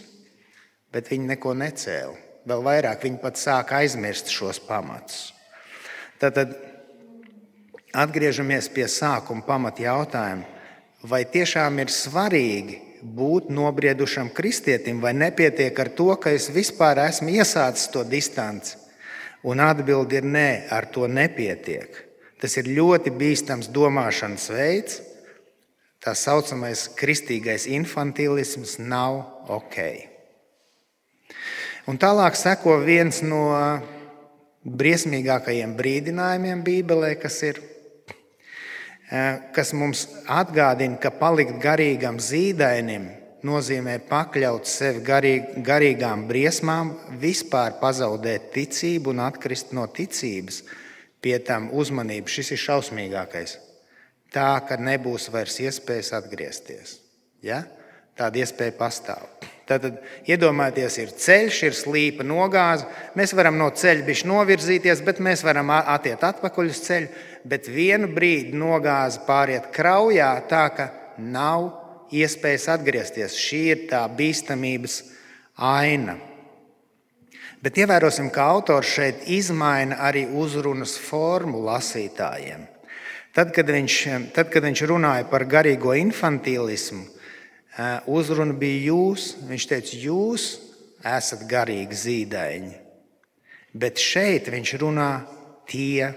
bet 0.93 1.11
viņi 1.11 1.31
neko 1.33 1.55
necēla. 1.59 2.17
Vēl 2.49 2.65
vairāk 2.65 3.03
viņi 3.05 3.21
pat 3.21 3.37
sāka 3.37 3.81
aizmirst 3.83 4.31
šos 4.33 4.61
pamatus. 4.63 5.33
Tad, 6.19 6.39
atgriežamies 7.95 8.69
pie 8.73 8.87
sākuma 8.89 9.45
pamata 9.45 9.85
jautājuma. 9.85 10.47
Vai 11.09 11.23
tiešām 11.23 11.79
ir 11.79 11.91
svarīgi 11.93 12.79
būt 12.99 13.47
nobriedušam 13.55 14.31
kristietim, 14.35 14.99
vai 14.99 15.13
nepietiek 15.15 15.77
ar 15.79 15.91
to, 15.95 16.09
ka 16.19 16.33
es 16.35 16.49
vispār 16.51 16.99
esmu 17.05 17.31
iesācis 17.39 17.87
to 17.93 18.03
distanci? 18.03 18.75
Un 19.47 19.61
atbildi 19.63 20.19
ir 20.19 20.25
nē, 20.27 20.49
ar 20.71 20.89
to 20.91 21.07
nepietiek. 21.07 21.93
Tas 22.39 22.55
ir 22.59 22.71
ļoti 22.71 23.13
bīstams 23.15 23.69
domāšanas 23.71 24.49
veids. 24.51 24.99
Tā 25.99 26.13
saucamais 26.15 26.85
kristīgais 26.95 27.67
infantilisms 27.67 28.77
nav 28.79 29.19
ok. 29.51 29.79
Un 31.91 31.99
tālāk 31.99 32.37
seko 32.39 32.77
viens 32.83 33.19
no 33.25 33.43
briesmīgākajiem 34.63 35.75
brīdinājumiem 35.75 36.63
Bībelē, 36.63 37.13
kas 37.19 37.41
ir 37.47 37.59
eh, 39.11 39.39
kas 39.55 39.73
mums 39.75 40.05
atgādina, 40.27 40.99
ka 40.99 41.11
palikt 41.15 41.59
garīgam 41.63 42.19
zīdainim 42.23 43.09
nozīmē 43.47 43.97
pakļaut 44.09 44.67
sevi 44.67 45.01
garīg, 45.05 45.55
garīgām 45.65 46.25
briesmām, 46.29 46.93
vispār 47.21 47.77
pazaudēt 47.81 48.51
ticību 48.55 49.13
un 49.13 49.23
atkrist 49.25 49.73
no 49.75 49.87
ticības. 49.87 50.63
Pie 51.19 51.35
tam 51.43 51.67
uzmanību 51.75 52.31
šis 52.31 52.53
ir 52.55 52.61
šausmīgākais. 52.63 53.57
Tā, 54.31 54.51
ka 54.67 54.77
nebūs 54.79 55.27
vairs 55.33 55.57
iespējas 55.63 56.13
atgriezties. 56.19 56.99
Ja? 57.43 57.63
Tāda 58.19 58.43
iespēja 58.43 58.75
pastāv. 58.77 59.25
Tad 59.69 59.85
iedomājieties, 60.25 60.95
ir 60.97 61.11
ceļš, 61.13 61.57
ir 61.67 61.75
slīpa 61.77 62.25
nogāze. 62.25 62.87
Mēs 63.17 63.35
varam 63.37 63.59
no 63.59 63.67
ceļa 63.69 64.05
bišķi 64.07 64.29
novirzīties, 64.31 65.03
bet 65.05 65.21
mēs 65.21 65.43
varam 65.45 65.69
attiekt 65.77 66.25
atpakaļ 66.25 66.71
uz 66.71 66.79
ceļu. 66.87 67.11
Bet 67.49 67.69
vienu 67.69 68.09
brīdi 68.15 68.57
nogāze 68.57 69.21
pāriet 69.27 69.69
kraujā, 69.75 70.31
tā 70.49 70.63
ka 70.73 70.89
nav 71.21 71.69
iespējas 72.15 72.67
atgriezties. 72.75 73.37
Šī 73.37 73.61
ir 73.73 73.85
tā 73.91 74.01
bīstamības 74.07 75.01
aina. 75.55 76.17
Bet 77.59 77.75
ievērosim, 77.75 78.29
ka 78.31 78.45
autors 78.55 78.87
šeit 78.87 79.25
izmaina 79.27 79.97
arī 80.07 80.23
uzrunas 80.31 80.95
formu 80.95 81.59
lasītājiem. 81.65 82.63
Tad, 83.35 83.51
kad 83.55 83.67
viņš, 83.69 83.95
tad, 84.33 84.47
kad 84.53 84.63
viņš 84.63 84.83
runāja 84.89 85.27
par 85.29 85.45
garīgo 85.47 85.93
infantīlismu, 85.99 87.03
uzruna 88.09 88.55
bija 88.57 88.93
jūs. 88.93 89.33
Viņš 89.49 89.67
teica, 89.69 89.99
jūs 90.07 90.47
esat 91.05 91.45
garīgi 91.51 91.99
zīdaiņi. 91.99 92.73
Bet 93.79 94.01
šeit 94.01 94.49
viņš 94.49 94.75
runā 94.81 95.11
tie. 95.69 96.09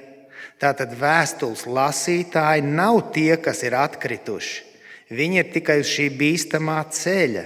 Tātad 0.63 0.95
vēstules 0.95 1.67
lasītāji 1.67 2.63
nav 2.65 3.09
tie, 3.15 3.35
kas 3.43 3.65
ir 3.67 3.75
atkrituši. 3.79 4.72
Viņi 5.13 5.43
ir 5.43 5.51
tikai 5.53 5.81
uz 5.83 5.91
šī 5.93 6.09
bīstamā 6.17 6.79
ceļa, 6.89 7.45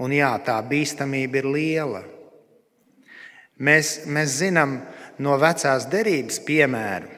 un 0.00 0.14
jā, 0.16 0.30
tā 0.46 0.56
bīstamība 0.64 1.42
ir 1.42 1.48
liela. 1.52 2.02
Mēs, 3.62 4.06
mēs 4.08 4.38
zinām 4.40 4.78
no 5.22 5.36
vecās 5.38 5.84
derības 5.92 6.40
piemēru, 6.46 7.10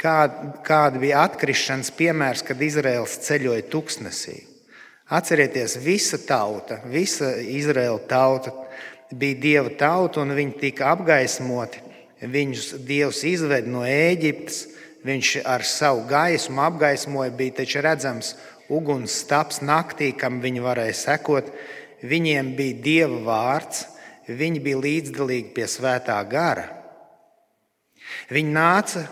kāda, 0.00 0.50
kāda 0.64 1.02
bija 1.02 1.22
atkrišanas 1.28 1.92
piemērs, 1.94 2.42
kad 2.48 2.62
Izraels 2.64 3.18
ceļoja 3.26 3.68
tuksnesī. 3.70 4.40
Atcerieties, 5.14 5.76
visa 5.84 6.18
tauta, 6.24 6.80
visa 6.88 7.34
Izraēla 7.36 8.00
tauta 8.08 8.54
bija 9.12 9.40
dieva 9.40 9.72
tauta, 9.78 10.22
un 10.24 10.32
viņi 10.34 10.56
tika 10.62 10.88
apgaismoti. 10.94 11.82
Viņus 12.24 12.70
Dievs 12.88 13.20
izved 13.28 13.66
no 13.68 13.82
Ēģiptes, 13.84 14.62
viņš 15.04 15.34
ar 15.44 15.64
savu 15.68 16.06
gaismu 16.08 16.62
apgaismoja, 16.64 17.34
bija 17.36 17.58
taču 17.60 17.82
redzams 17.84 18.32
uguns 18.72 19.14
stāps 19.24 19.60
naktī, 19.64 20.12
kam 20.16 20.40
viņi 20.44 20.62
varēja 20.64 20.96
sekot. 21.00 21.50
Viņiem 22.04 22.52
bija 22.56 22.80
dieva 22.84 23.20
vārds, 23.26 23.86
viņi 24.28 24.62
bija 24.64 24.80
līdzdalīgi 24.84 25.52
pie 25.56 25.68
svētā 25.68 26.16
gara. 26.28 26.68
Viņi 28.32 28.52
nāca 28.54 29.04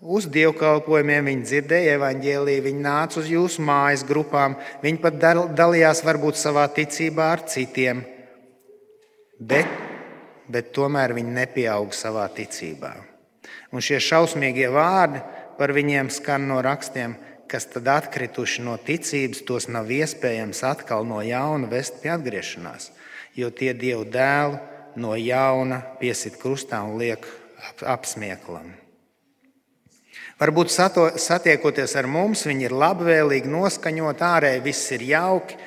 uz 0.00 0.26
dievkalpojumiem, 0.32 1.28
viņi 1.28 1.46
dzirdēja 1.48 1.96
evaņģēlīju, 1.98 2.64
viņi 2.64 2.84
nāca 2.84 3.20
uz 3.20 3.28
jūsu 3.28 3.64
mājas 3.64 4.04
grupām, 4.08 4.56
viņi 4.84 5.00
pat 5.02 5.20
dalījās 5.56 6.04
varbūt 6.06 6.40
savā 6.40 6.66
ticībā 6.72 7.30
ar 7.36 7.44
citiem, 7.48 8.02
bet, 9.40 9.68
bet 10.48 10.72
tomēr 10.76 11.14
viņi 11.16 11.36
nepieauga 11.36 11.96
savā 11.96 12.26
ticībā. 12.36 12.94
Un 13.70 13.84
šie 13.84 14.00
šausmīgie 14.02 14.70
vārdi 14.72 15.20
par 15.58 15.72
viņiem 15.76 16.08
skan 16.12 16.48
no 16.48 16.60
rakstiem 16.64 17.14
kas 17.50 17.66
tad 17.72 17.88
atkrituši 17.90 18.62
no 18.62 18.76
ticības, 18.78 19.42
tos 19.46 19.66
nav 19.68 19.90
iespējams 19.90 20.62
atkal 20.66 21.06
no 21.08 21.18
jauna 21.26 21.70
vest 21.70 21.98
pie 22.02 22.12
atgriešanās, 22.14 22.90
jo 23.34 23.50
tie 23.50 23.72
dievu 23.74 24.06
dēlu 24.06 24.60
no 25.00 25.16
jauna 25.18 25.80
piesit 26.00 26.38
krustā 26.38 26.82
un 26.86 26.98
liek 27.00 27.26
apsmieklam. 27.82 28.70
Varbūt 30.40 30.72
sato, 30.72 31.02
satiekoties 31.20 31.92
ar 32.00 32.06
mums, 32.08 32.46
viņi 32.48 32.70
ir 32.70 32.74
labvēlīgi 32.80 33.50
noskaņot, 33.52 34.22
ārēji 34.24 34.62
viss 34.64 34.92
ir 34.96 35.02
jauki 35.10 35.58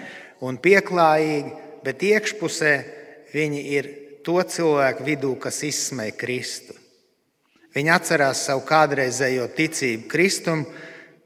un 0.42 0.58
pieklājīgi, 0.58 1.52
bet 1.86 2.06
iekšpusē 2.08 2.72
viņi 3.36 3.62
ir 3.76 3.90
to 4.26 4.40
cilvēku 4.42 5.06
vidū, 5.06 5.36
kas 5.38 5.62
izsmeja 5.68 6.16
Kristu. 6.18 6.74
Viņi 7.74 7.94
atcerās 7.94 8.42
savu 8.48 8.64
kādreizējo 8.66 9.46
ticību 9.58 10.10
Kristum, 10.10 10.66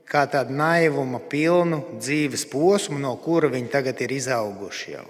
kā 0.07 0.23
tādu 0.31 0.55
naivuma 0.55 1.19
pilnu 1.19 1.81
dzīves 1.99 2.47
posmu, 2.51 2.99
no 2.99 3.15
kura 3.23 3.49
viņi 3.51 3.71
tagad 3.73 3.99
ir 4.03 4.13
izauguši 4.15 4.93
jau. 4.95 5.05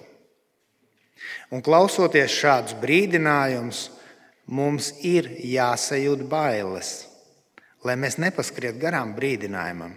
Un 1.53 1.63
klausoties 1.63 2.33
šādus 2.33 2.75
brīdinājumus, 2.81 3.87
mums 4.47 4.91
ir 5.05 5.29
jāsajūt 5.43 6.23
bailes, 6.27 7.05
lai 7.85 7.95
mēs 7.99 8.17
nepaskrietu 8.19 8.79
garām 8.81 9.13
brīdinājumam. 9.15 9.95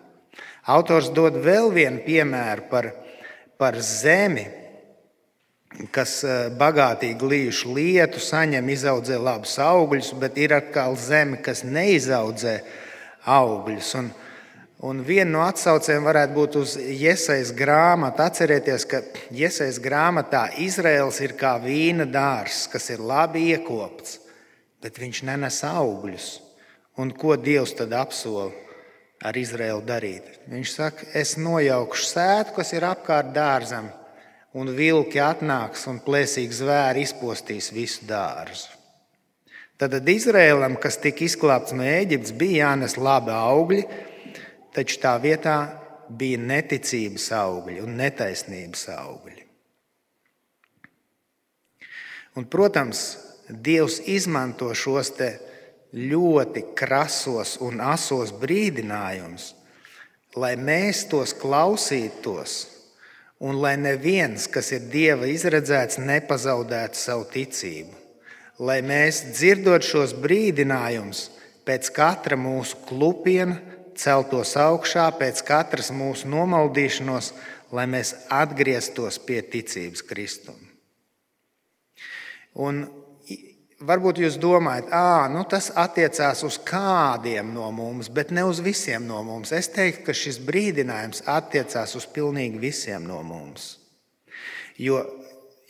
Autors 0.70 1.10
dod 1.14 1.38
vēl 1.42 1.70
vienu 1.74 2.02
piemēru 2.04 2.66
par, 2.70 2.90
par 3.58 3.78
zemi, 3.82 4.44
kas 5.94 6.20
eh, 6.26 6.50
bagātīgi 6.60 7.30
lījuši 7.32 7.74
lietu, 7.74 8.22
saņem, 8.22 8.68
izaudzē 8.74 9.18
labus 9.18 9.56
augļus, 9.62 10.12
bet 10.20 10.38
ir 10.38 10.54
atkal 10.58 10.96
zeme, 10.98 11.40
kas 11.42 11.62
neizaudzē 11.64 12.58
augļus. 13.30 13.94
Un, 14.00 14.10
Un 14.80 15.02
viena 15.04 15.28
no 15.28 15.40
atsaucēm 15.44 16.06
varētu 16.08 16.32
būt 16.32 16.54
uz 16.56 16.74
Iesaijas 16.80 17.50
grāmatu. 17.52 18.22
Atcerieties, 18.24 18.86
ka 18.88 19.02
Iesaijas 19.28 19.76
grāmatā 19.82 20.46
Izraels 20.64 21.18
ir 21.20 21.34
kā 21.36 21.58
vīna 21.60 22.06
dārzs, 22.08 22.64
kas 22.72 22.88
ir 22.94 23.02
labi 23.04 23.50
iekopts, 23.52 24.16
bet 24.80 24.96
viņš 25.02 25.22
nenes 25.28 25.60
augļus. 25.68 26.30
Un 26.96 27.12
ko 27.12 27.36
Dievs 27.36 27.76
tad 27.76 27.92
apsola 27.92 28.48
ar 29.20 29.36
Izraelu 29.36 29.84
darīt? 29.84 30.40
Viņš 30.48 30.72
saka, 30.72 31.12
es 31.12 31.36
nojaukšu 31.36 32.08
sētu, 32.14 32.56
kas 32.56 32.72
ir 32.72 32.88
apkārt 32.88 33.34
dārzam, 33.36 33.92
un 34.56 34.72
vilki 34.72 35.20
atnāks 35.20 35.84
un 35.92 36.00
plēsīgi 36.00 36.56
zvēri 36.56 37.04
izpostīs 37.04 37.68
visu 37.76 38.08
dārzu. 38.08 38.78
Tad 39.80 40.08
Izraēlam, 40.08 40.80
kas 40.80 40.98
tika 41.00 41.24
izglābts 41.24 41.76
no 41.76 41.84
Ēģiptes, 41.84 42.32
bija 42.36 42.66
jānes 42.66 42.96
labi 43.00 43.32
augļi 43.32 43.84
taču 44.74 45.00
tā 45.02 45.14
vietā 45.22 45.58
bija 46.10 46.38
neticības 46.42 47.30
augļi 47.36 47.80
un 47.84 47.96
netaisnības 48.00 48.88
augļi. 48.96 49.46
Un, 52.38 52.46
protams, 52.46 53.02
Dievs 53.50 53.96
izmanto 54.06 54.68
šos 54.78 55.10
ļoti 55.90 56.62
krasos 56.78 57.56
un 57.66 57.80
asos 57.82 58.30
brīdinājumus, 58.38 59.54
lai 60.38 60.54
mēs 60.54 61.08
tos 61.10 61.34
klausītos, 61.34 62.60
un 63.42 63.58
lai 63.58 63.74
neviens, 63.80 64.46
kas 64.46 64.70
ir 64.76 64.86
Dieva 64.92 65.26
izredzēts, 65.26 65.98
nepazaudētu 65.98 66.98
savu 67.00 67.26
ticību. 67.32 67.96
Lai 68.60 68.78
mēs 68.86 69.24
dzirdot 69.32 69.82
šos 69.82 70.14
brīdinājumus, 70.14 71.30
pēc 71.66 71.90
katra 71.96 72.36
mūsu 72.38 72.78
klupiena 72.86 73.56
celtos 74.00 74.56
augšā 74.56 75.06
pēc 75.20 75.42
katras 75.46 75.90
mūsu 75.94 76.28
nomaldīšanos, 76.32 77.32
lai 77.76 77.86
mēs 77.90 78.14
atgrieztos 78.32 79.20
pie 79.22 79.42
ticības 79.46 80.02
Kristum. 80.08 80.58
Un 82.58 82.82
varbūt 83.86 84.20
jūs 84.24 84.38
domājat, 84.40 84.90
ka 84.90 85.28
nu, 85.32 85.44
tas 85.48 85.70
attiecās 85.78 86.42
uz 86.46 86.58
kādiem 86.66 87.52
no 87.54 87.70
mums, 87.74 88.10
bet 88.12 88.32
ne 88.34 88.44
uz 88.48 88.60
visiem 88.64 89.06
no 89.08 89.22
mums. 89.26 89.52
Es 89.56 89.70
teiktu, 89.72 90.08
ka 90.08 90.16
šis 90.16 90.40
brīdinājums 90.44 91.24
attiecās 91.30 91.94
uz 91.98 92.08
pilnīgi 92.10 92.60
visiem 92.60 93.06
no 93.08 93.22
mums. 93.26 93.76
Jo, 94.80 95.04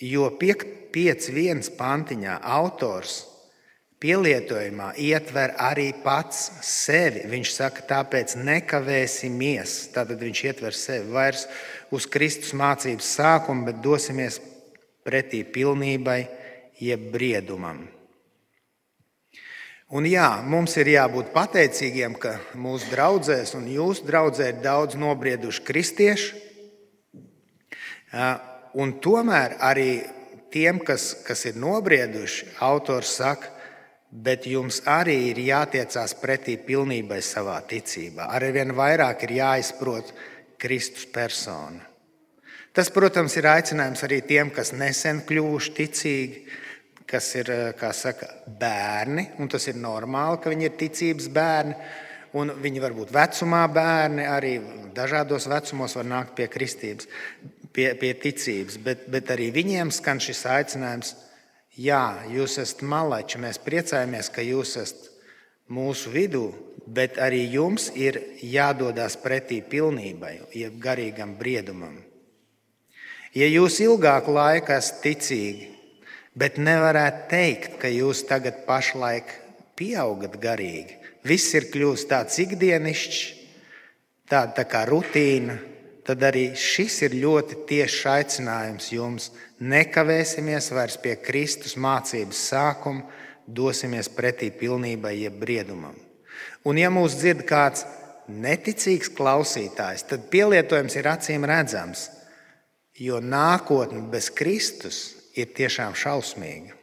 jo 0.00 0.30
5.1. 0.40 1.74
pantiņā 1.76 2.38
autors 2.46 3.24
pielietojumā 4.00 4.94
ietver 4.96 5.54
arī 5.60 5.90
pats 6.04 6.48
sevi. 6.64 7.26
Viņš 7.28 7.52
saka, 7.52 7.84
tāpēc 7.90 8.36
nekavēsimies. 8.40 9.76
Tātad 9.94 10.20
viņš 10.24 10.42
ietver 10.48 10.76
sevi 10.76 11.12
vairs 11.12 11.46
uz 11.92 12.08
Kristus 12.08 12.54
mācības 12.56 13.14
sākumu, 13.18 13.68
bet 13.68 13.82
dosimies 13.84 14.40
pretī 15.04 15.42
pilnībai, 15.44 16.20
jeb 16.80 17.10
briedumam. 17.12 17.82
Un 19.90 20.06
jā, 20.06 20.28
mums 20.46 20.76
ir 20.78 20.92
jābūt 20.92 21.32
pateicīgiem, 21.34 22.14
ka 22.14 22.36
mūsu 22.54 22.92
draugzēs 22.92 23.56
un 23.58 23.66
jūsu 23.68 24.06
draudzē 24.06 24.52
ir 24.52 24.60
daudz 24.62 24.94
nobrieduši 24.94 25.64
kristieši. 25.66 26.44
Un 28.78 28.94
tomēr 29.02 29.56
arī 29.58 29.90
tiem, 30.54 30.78
kas, 30.78 31.10
kas 31.26 31.42
ir 31.50 31.58
nobrieduši, 31.58 32.52
autors 32.62 33.16
saka, 33.18 33.50
bet 34.10 34.46
jums 34.50 34.80
arī 34.90 35.16
ir 35.30 35.38
jātiecās 35.46 36.16
pretī 36.18 36.56
pilnībai 36.58 37.20
savā 37.22 37.60
ticībā. 37.70 38.26
Arvien 38.34 38.74
vairāk 38.74 39.24
ir 39.28 39.36
jāizprot 39.38 40.10
Kristus 40.60 41.06
persona. 41.06 41.86
Tas, 42.74 42.90
protams, 42.94 43.34
ir 43.38 43.48
aicinājums 43.50 44.02
arī 44.06 44.20
tiem, 44.26 44.50
kas 44.54 44.70
nesen 44.74 45.24
kļuvuši 45.26 45.72
ticīgi, 45.74 46.42
kas 47.10 47.32
ir 47.40 47.50
saka, 47.98 48.28
bērni. 48.60 49.26
Tas 49.50 49.66
ir 49.70 49.78
normāli, 49.78 50.38
ka 50.42 50.52
viņi 50.52 50.68
ir 50.68 50.76
ticības 50.78 51.30
bērni. 51.34 51.74
Un 52.38 52.52
viņi 52.62 52.82
var 52.82 52.94
būt 52.94 53.10
vecumā 53.10 53.64
bērni, 53.74 54.22
arī 54.22 54.52
dažādos 54.94 55.48
vecumos 55.50 55.96
var 55.98 56.06
nākt 56.06 56.36
pie 56.38 56.46
kristības, 56.46 57.08
pie, 57.74 57.88
pie 57.98 58.12
ticības. 58.22 58.78
Bet, 58.86 59.02
bet 59.10 59.32
arī 59.34 59.50
viņiem 59.54 59.90
skan 59.94 60.22
šis 60.22 60.44
aicinājums, 60.46 61.16
jā, 61.76 62.26
jūs 62.30 62.58
esat 62.62 62.82
malači, 62.82 63.38
mēs 63.38 63.60
priecājamies, 63.62 64.30
ka 64.32 64.42
jūs 64.42 64.76
esat 64.80 65.08
mūsu 65.70 66.10
vidū, 66.14 66.50
bet 66.86 67.18
arī 67.22 67.44
jums 67.52 67.90
ir 67.94 68.18
jādodas 68.42 69.16
pretī 69.20 69.60
pilnībai, 69.62 70.40
jeb 70.54 70.78
garīgam 70.82 71.36
briedumam. 71.38 72.00
Ja 73.34 73.46
jūs 73.46 73.78
ilgāku 73.84 74.34
laiku 74.34 74.74
esat 74.74 75.04
ticīgi, 75.04 75.68
bet 76.34 76.58
nevarētu 76.58 77.28
teikt, 77.30 77.76
ka 77.78 77.90
jūs 77.90 78.24
tagad 78.26 78.64
pašlaik 78.66 79.30
pieaugat 79.78 80.34
garīgi, 80.42 80.98
viss 81.22 81.54
ir 81.54 81.68
kļuvis 81.70 82.08
tāds 82.10 82.40
ikdienišķs, 82.42 83.20
tāda 84.30 84.58
tā 84.58 84.66
kā 84.66 84.82
rutīna, 84.90 85.60
tad 86.06 86.22
arī 86.26 86.50
šis 86.56 87.00
ir 87.06 87.16
ļoti 87.20 87.62
tiešs 87.68 88.00
aicinājums 88.14 88.90
jums. 88.94 89.30
Nekavēsimies 89.60 90.70
vairs 90.72 90.96
pie 91.02 91.16
Kristus 91.20 91.76
mācības 91.76 92.44
sākuma, 92.50 93.04
dosimies 93.46 94.08
pretī 94.12 94.50
pilnībai, 94.54 95.16
jeb 95.24 95.40
briedumam. 95.40 95.96
Un, 96.64 96.78
ja 96.78 96.90
mūs 96.92 97.16
dzird 97.18 97.44
kāds 97.48 97.84
neticīgs 98.30 99.10
klausītājs, 99.16 100.06
tad 100.08 100.28
pielietojums 100.32 100.96
ir 100.96 101.08
acīm 101.10 101.46
redzams. 101.48 102.08
Jo 103.00 103.20
nākotne 103.24 104.02
bez 104.12 104.28
Kristus 104.36 105.00
ir 105.38 105.52
tiešām 105.56 105.96
šausmīga. 105.96 106.76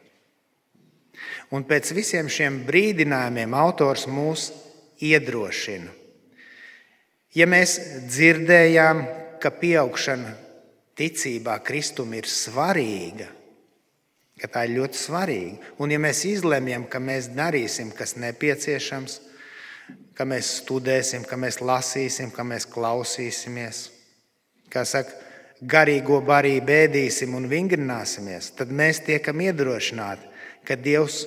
Un 1.54 1.64
pēc 1.68 1.92
visiem 1.96 2.28
šiem 2.30 2.62
brīdinājumiem 2.66 3.54
autors 3.56 4.06
mūs 4.10 4.50
iedrošina. 5.02 5.97
Ja 7.38 7.46
mēs 7.46 7.76
dzirdējām, 8.08 9.04
ka 9.38 9.52
pieaugšana 9.54 10.32
ticībā 10.98 11.58
Kristum 11.62 12.16
ir 12.18 12.26
svarīga, 12.26 13.28
ka 14.38 14.50
tā 14.50 14.64
ir 14.66 14.78
ļoti 14.78 14.98
svarīga, 14.98 15.74
un 15.78 15.92
ja 15.94 16.00
mēs 16.02 16.24
izlemjam, 16.26 16.88
ka 16.90 16.98
mēs 17.02 17.30
darīsim, 17.36 17.92
kas 17.94 18.16
nepieciešams, 18.18 19.20
ka 20.18 20.26
mēs 20.26 20.50
studēsim, 20.64 21.22
ka 21.28 21.38
mēs 21.38 21.60
lasīsim, 21.62 22.32
ka 22.34 22.42
mēs 22.46 22.66
klausīsimies, 22.66 23.84
kā 24.72 24.82
saka, 24.88 25.14
garīgo 25.62 26.18
barību 26.26 26.74
ēdīsim 26.74 27.34
un 27.38 27.46
vingrināsimies, 27.50 28.50
tad 28.58 28.74
mēs 28.74 29.04
tiekam 29.06 29.46
iedrošināti, 29.46 30.26
ka 30.66 30.74
Dievs 30.74 31.22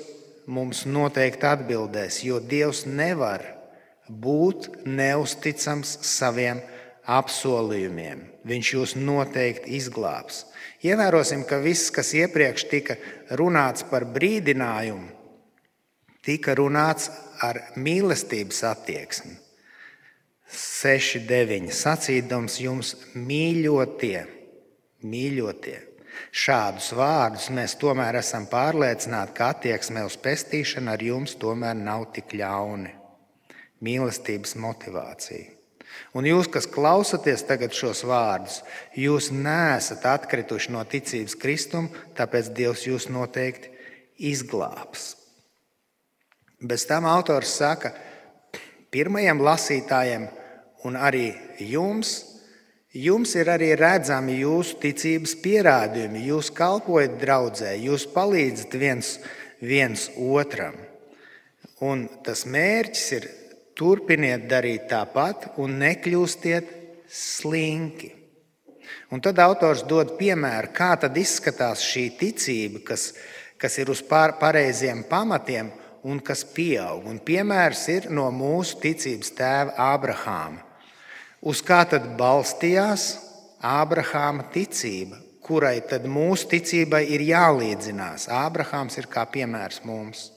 mums 0.52 0.84
noteikti 0.88 1.48
atbildēs, 1.48 2.20
jo 2.28 2.40
Dievs 2.44 2.84
nevar 2.88 3.61
būt 4.22 4.86
neusticams 4.86 5.98
saviem 6.06 6.62
apsolījumiem. 7.08 8.26
Viņš 8.48 8.72
jūs 8.76 8.96
noteikti 8.98 9.76
izglābs. 9.78 10.46
Ievērosim, 10.86 11.44
ka 11.46 11.60
viss, 11.62 11.92
kas 11.94 12.14
iepriekš 12.18 12.66
tika 12.72 12.98
runāts 13.38 13.86
par 13.86 14.08
brīdinājumu, 14.10 15.12
tika 16.26 16.56
runāts 16.58 17.12
ar 17.42 17.60
mīlestības 17.78 18.64
attieksmi. 18.72 19.38
6, 20.52 21.22
9. 21.30 21.70
Sacīdams 21.72 22.58
jums 22.60 22.96
mīļotie, 23.16 24.26
mīļotie. 25.08 25.78
Šādus 26.32 26.92
vārdus 26.98 27.48
mēs 27.56 27.78
tomēr 27.80 28.18
esam 28.20 28.48
pārliecināti, 28.52 29.36
ka 29.38 29.52
attieksme 29.56 30.04
uz 30.08 30.18
pestīšanu 30.20 30.92
ar 30.92 31.04
jums 31.04 31.38
tomēr 31.40 31.78
nav 31.78 32.10
tik 32.16 32.36
ļauni. 32.42 33.01
Mīlestības 33.82 34.56
motivācija. 34.62 35.58
Un 36.16 36.28
jūs, 36.28 36.50
kas 36.52 36.68
klausāties 36.70 37.44
tagad 37.48 37.76
šos 37.76 38.04
vārdus, 38.08 38.62
jūs 38.96 39.30
neesat 39.32 40.06
atkrituši 40.08 40.74
no 40.76 40.84
ticības 40.88 41.38
Kristum, 41.40 41.90
tāpēc 42.18 42.52
Dievs 42.56 42.86
jūs 42.88 43.08
noteikti 43.12 43.72
izglābs. 44.32 45.16
Bez 46.62 46.86
tam 46.86 47.08
autors 47.10 47.56
saka, 47.58 47.94
pirmajam 48.94 49.42
lasītājam 49.42 50.28
un 50.86 50.98
arī 51.00 51.32
jums, 51.58 52.14
jums 52.94 53.34
ir 53.40 53.50
arī 53.50 53.72
redzami 53.80 54.38
jūsu 54.44 54.78
ticības 54.84 55.36
pierādījumi. 55.42 56.26
Jūs 56.28 56.52
kalpojat 56.54 57.18
draudzē, 57.22 57.74
jūs 57.82 58.06
palīdzat 58.14 58.78
viens, 58.78 59.16
viens 59.64 60.10
otram. 60.16 60.76
Un 61.82 62.06
tas 62.22 62.46
mērķis 62.46 63.06
ir 63.18 63.30
turpiniet 63.78 64.48
darīt 64.52 64.88
tāpat 64.92 65.52
un 65.62 65.78
nekļūstiet 65.82 66.74
slinki. 67.12 68.12
Un 69.12 69.20
tad 69.24 69.40
autors 69.44 69.84
dod 69.88 70.16
piemēru, 70.20 70.72
kā 70.76 70.96
izskatās 71.20 71.84
šī 71.84 72.06
ticība, 72.20 72.80
kas, 72.88 73.14
kas 73.60 73.78
ir 73.78 73.92
uz 73.92 74.02
pareiziem 74.04 75.04
pamatiem 75.10 75.72
un 76.04 76.20
kas 76.20 76.44
pieaug. 76.48 77.06
Un 77.06 77.20
piemērs 77.20 77.88
ir 77.92 78.10
no 78.10 78.30
mūsu 78.32 78.80
ticības 78.82 79.34
tēva 79.38 79.76
Ābrahāma. 79.92 80.64
Uz 81.42 81.62
kā 81.66 81.84
tad 81.90 82.06
balstījās 82.18 83.08
Ābrahāma 83.62 84.48
ticība, 84.54 85.18
kurai 85.42 85.82
tad 85.90 86.06
mūsu 86.10 86.48
ticībai 86.54 87.04
ir 87.14 87.26
jālīdzinās? 87.28 88.30
Ābrahāms 88.30 88.98
ir 89.02 89.10
kā 89.12 89.26
piemērs 89.30 89.84
mums. 89.86 90.30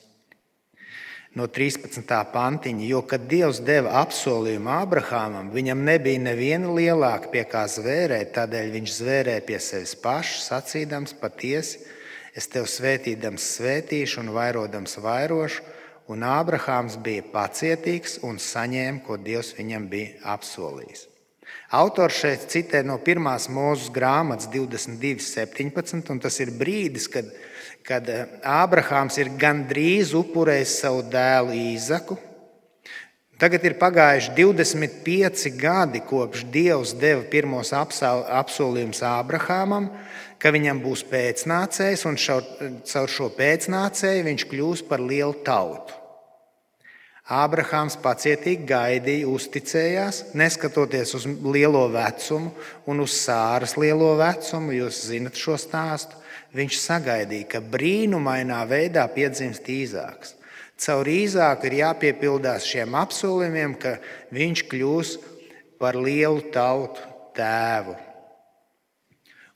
No 1.35 1.49
13. 1.51 2.07
pantiņa, 2.31 2.85
jo 2.87 3.01
kad 3.11 3.25
Dievs 3.27 3.59
deva 3.67 3.97
apsolījumu 4.05 4.71
Ābrahamam, 4.71 5.49
viņam 5.51 5.81
nebija 5.83 6.21
neviena 6.23 6.71
lielāka 6.71 7.33
pie 7.33 7.43
kā 7.51 7.65
zvērēt, 7.67 8.31
tādēļ 8.37 8.69
viņš 8.77 8.93
zvērēja 9.01 9.43
pie 9.49 9.59
sevis 9.59 9.97
paša, 9.99 10.37
sacīdams 10.45 11.17
patiesi, 11.19 11.81
es 12.39 12.47
tevi 12.53 12.71
svētīdams 12.71 13.49
svētīšu 13.57 14.23
un 14.23 14.31
vairodams 14.37 14.95
vairošu, 15.03 15.65
un 16.15 16.23
Ābrahāms 16.29 17.01
bija 17.03 17.25
pacietīgs 17.33 18.21
un 18.23 18.39
saņēma, 18.39 19.03
ko 19.03 19.19
Dievs 19.19 19.57
viņam 19.59 19.89
bija 19.91 20.15
apsolījis. 20.37 21.09
Autors 21.75 22.21
šeit 22.23 22.47
citē 22.53 22.85
no 22.87 23.01
pirmās 23.03 23.49
mūzes 23.51 23.91
grāmatas 23.91 24.47
22.17, 24.55 26.15
un 26.15 26.23
tas 26.23 26.39
ir 26.39 26.55
brīdis, 26.55 27.11
kad, 27.11 27.27
kad 27.85 28.09
Ābrahāms 28.41 29.19
ir 29.21 29.33
gandrīz 29.41 30.15
upurējis 30.17 30.79
savu 30.81 31.03
dēlu 31.13 31.57
Īzaku. 31.75 32.17
Tagad 33.35 33.65
ir 33.67 33.75
pagājuši 33.81 34.31
25 34.37 35.49
gadi, 35.59 36.01
kopš 36.07 36.45
Dievs 36.55 36.95
deva 36.97 37.25
pirmos 37.29 37.73
apsolījumus 37.75 39.03
Ābrahāmam, 39.05 39.91
ka 40.39 40.53
viņam 40.55 40.81
būs 40.85 41.03
pēcnācējs, 41.11 42.07
un 42.09 42.17
caur 42.21 43.11
šo 43.11 43.29
pēcnācēju 43.35 44.25
viņš 44.31 44.47
kļūs 44.53 44.85
par 44.89 45.03
lielu 45.03 45.35
tautu. 45.45 46.01
Ābrahāms 47.25 47.97
pacietīgi 48.05 48.67
gaidīja, 48.69 49.29
uzticējās, 49.33 50.19
neskatoties 50.37 51.15
uz 51.17 51.25
lielo 51.27 51.87
vecumu 51.89 52.53
un 52.85 53.01
uz 53.01 53.15
sāras 53.17 53.79
lielo 53.81 54.11
vecumu. 54.21 54.75
Jūs 54.77 55.07
zinat 55.09 55.41
šo 55.41 55.57
stāstu. 55.57 56.21
Viņš 56.55 56.79
sagaidīja, 56.79 57.49
ka 57.57 57.61
brīnumainā 57.61 58.61
veidā 58.71 59.05
piedzimst 59.11 59.67
īzāks. 59.67 60.37
Caur 60.79 61.09
īzāku 61.11 61.69
ir 61.69 61.79
jāpiepildās 61.81 62.67
šiem 62.67 62.95
apsolījumiem, 62.99 63.75
ka 63.79 63.97
viņš 64.35 64.65
kļūs 64.71 65.15
par 65.83 65.99
lielu 65.99 66.43
tautu 66.55 67.03
tēvu. 67.35 67.95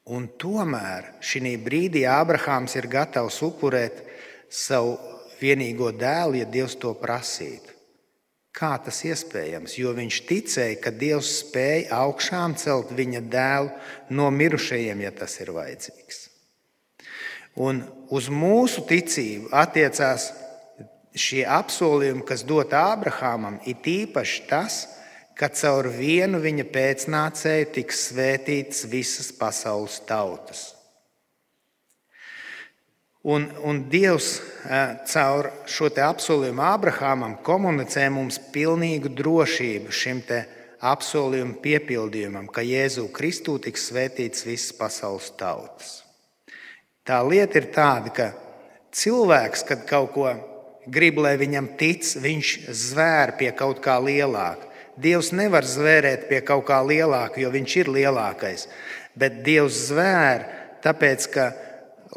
Un 0.09 0.27
tomēr 0.41 1.11
šī 1.21 1.55
brīdī 1.63 2.07
Ābrahāms 2.09 2.75
ir 2.81 2.89
gatavs 2.91 3.43
upurēt 3.45 4.01
savu 4.49 4.97
vienīgo 5.39 5.91
dēlu, 5.93 6.41
ja 6.41 6.47
Dievs 6.49 6.79
to 6.81 6.95
prasītu. 6.99 7.77
Kā 8.59 8.73
tas 8.83 9.03
iespējams? 9.07 9.77
Jo 9.79 9.93
viņš 9.95 10.23
ticēja, 10.27 10.79
ka 10.83 10.91
Dievs 10.91 11.29
spēja 11.45 12.01
augšām 12.01 12.57
celt 12.59 12.91
viņa 12.97 13.23
dēlu 13.31 13.71
no 14.19 14.33
mirušajiem, 14.35 15.05
ja 15.05 15.13
tas 15.15 15.37
ir 15.45 15.53
vajadzīgs. 15.55 16.28
Un 17.59 17.83
uz 18.15 18.29
mūsu 18.31 18.85
ticību 18.87 19.51
attiecās 19.51 20.31
šie 21.19 21.43
apsolījumi, 21.51 22.23
kas 22.27 22.45
dot 22.47 22.75
Ābrahamam, 22.77 23.59
ir 23.67 23.83
īpaši 23.83 24.45
tas, 24.51 24.81
ka 25.39 25.51
caur 25.55 25.87
vienu 25.95 26.41
viņa 26.43 26.67
pēcnācēju 26.73 27.71
tiks 27.75 28.09
svētītas 28.11 28.87
visas 28.91 29.31
pasaules 29.35 30.01
tautas. 30.07 30.65
Un, 33.29 33.49
un 33.67 33.83
Dievs 33.91 34.39
caur 35.11 35.51
šo 35.67 35.91
apsolījumu 35.91 36.63
Abrahamam 36.63 37.37
komunicē 37.45 38.07
mums 38.15 38.39
pilnīgu 38.55 39.11
drošību 39.19 39.93
šim 39.93 40.23
apsolījuma 40.79 41.59
piepildījumam, 41.63 42.47
ka 42.47 42.63
Jēzu 42.63 43.09
Kristū 43.15 43.59
tiks 43.63 43.91
svētīts 43.91 44.47
visas 44.47 44.73
pasaules 44.79 45.33
tautas. 45.39 46.08
Tā 47.09 47.23
lieta 47.25 47.57
ir 47.57 47.71
tāda, 47.73 48.13
ka 48.13 48.27
cilvēks, 48.93 49.65
kad 49.65 49.87
kaut 49.89 50.13
ko 50.13 50.29
grib, 50.93 51.21
lai 51.25 51.39
viņam 51.41 51.71
tic, 51.81 52.05
viņš 52.21 52.51
zvēr 52.69 53.33
pie 53.41 53.49
kaut 53.57 53.81
kā 53.85 53.97
lielāka. 54.03 54.69
Dievs 54.99 55.31
nevar 55.33 55.65
zvērēt 55.65 56.27
pie 56.29 56.43
kaut 56.45 56.67
kā 56.69 56.83
lielāka, 56.85 57.39
jo 57.41 57.49
viņš 57.55 57.77
ir 57.81 57.91
lielākais. 57.95 58.67
Bet 59.19 59.41
Dievs 59.47 59.87
zvēr, 59.89 60.45
tāpēc, 60.85 61.29
ka, 61.33 61.47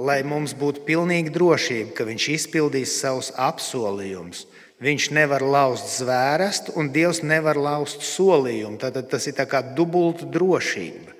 lai 0.01 0.21
mums 0.27 0.55
būtu 0.57 0.83
pilnīga 0.87 1.33
drošība, 1.35 1.93
ka 1.95 2.07
Viņš 2.07 2.27
izpildīs 2.33 2.95
savus 2.99 3.29
apsolījumus. 3.37 4.47
Viņš 4.81 5.11
nevar 5.13 5.45
lauzt 5.45 5.91
zvērstu, 5.99 6.73
un 6.75 6.89
Dievs 6.91 7.21
nevar 7.21 7.59
lauzt 7.59 8.01
solījumu. 8.01 8.79
Tad 8.81 8.97
tas 9.11 9.27
ir 9.29 9.37
kā 9.37 9.61
dubulta 9.61 10.25
drošība, 10.25 11.13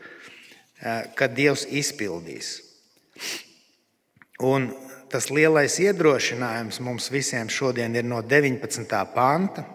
eh, 0.82 1.04
ka 1.16 1.28
Dievs 1.28 1.68
izpildīs. 1.70 2.58
Un 4.42 4.72
tas 5.12 5.28
lielais 5.30 5.76
iedrošinājums 5.84 6.80
mums 6.82 7.12
visiem 7.14 7.50
šodien 7.52 7.94
ir 7.96 8.08
no 8.08 8.24
19. 8.26 8.98
panta. 9.14 9.68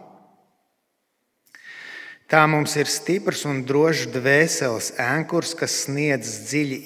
Tā 2.26 2.42
mums 2.50 2.74
ir 2.74 2.90
stiprs 2.90 3.44
un 3.46 3.60
drošs 3.62 4.08
dvēseles 4.10 4.90
ēnkurs, 4.98 5.54
kas 5.54 5.84
sniedz 5.84 6.32
dziļi 6.48 6.80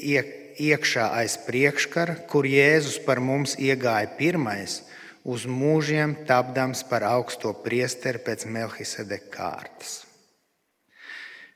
iekšā 0.60 1.06
aiz 1.16 1.38
priekškara, 1.46 2.18
kur 2.28 2.44
Jēzus 2.44 2.98
par 3.06 3.22
mums 3.24 3.56
iegāja 3.56 4.10
pirmais, 4.18 4.82
uz 5.24 5.46
mūžiem 5.48 6.18
tapdams 6.28 6.84
par 6.90 7.08
augsto 7.08 7.54
priesteri 7.64 8.20
pēc 8.20 8.44
Melkisedeka 8.44 9.32
kārtas. 9.32 9.96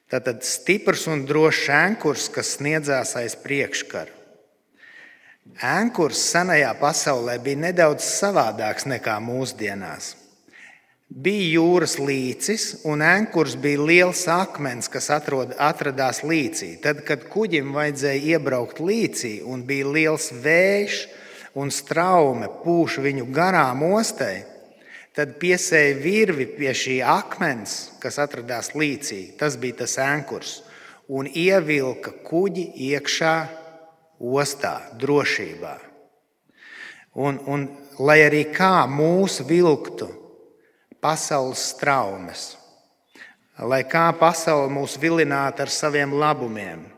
Tātad 0.08 0.40
stiprs 0.48 1.04
un 1.10 1.26
drošs 1.28 1.68
ēnkurs, 1.74 2.30
kas 2.32 2.56
sniedzās 2.56 3.16
aiz 3.20 3.36
priekškara. 3.40 4.23
Ēnkurs 5.44 6.18
senajā 6.32 6.70
pasaulē 6.80 7.36
bija 7.44 7.60
nedaudz 7.68 8.02
savādāks 8.02 8.86
nekā 8.88 9.18
mūsdienās. 9.20 10.14
Bija 11.04 11.60
jūras 11.60 11.98
līcis, 12.00 12.62
un 12.88 13.02
ēnkurs 13.04 13.52
bija 13.60 13.82
liels 13.84 14.24
akmens, 14.32 14.88
kas 14.88 15.10
atrod, 15.12 15.52
atradās 15.60 16.22
līcī. 16.24 16.78
Tad, 16.82 17.02
kad 17.04 17.26
kuģim 17.28 17.74
vajadzēja 17.76 18.38
iebraukt 18.38 18.80
līcī, 18.80 19.42
un 19.44 19.66
bija 19.68 19.90
liels 19.92 20.30
vējš 20.32 21.02
un 21.60 21.70
straume 21.70 22.48
pūš 22.64 22.96
viņu 23.04 23.28
garām 23.36 23.84
ostai, 23.92 24.46
tad 25.14 25.36
piesēja 25.38 25.98
virvi 26.00 26.48
pie 26.56 26.72
šī 26.72 26.96
akmens, 27.04 27.92
kas 28.00 28.16
atradās 28.18 28.72
līcī. 28.74 29.36
Tas 29.38 29.60
bija 29.60 29.84
tas 29.84 29.98
ēnkurs, 30.02 30.62
un 31.06 31.28
ievilka 31.28 32.16
kuģi 32.24 32.70
iekšā 32.88 33.36
ostā, 34.20 34.78
drošībā. 35.00 35.74
Un, 37.14 37.38
un 37.46 37.68
lai 38.02 38.20
arī 38.26 38.44
kā 38.50 38.86
mūsu 38.90 39.46
vilktu, 39.46 40.08
pasaules 41.04 41.74
traumas. 41.78 42.54
Lai 43.60 43.84
kā 43.86 44.08
pasaule 44.18 44.72
mūs 44.72 44.96
vilinātu 44.98 45.62
ar 45.62 45.70
saviem 45.70 46.16
labumiem, 46.18 46.88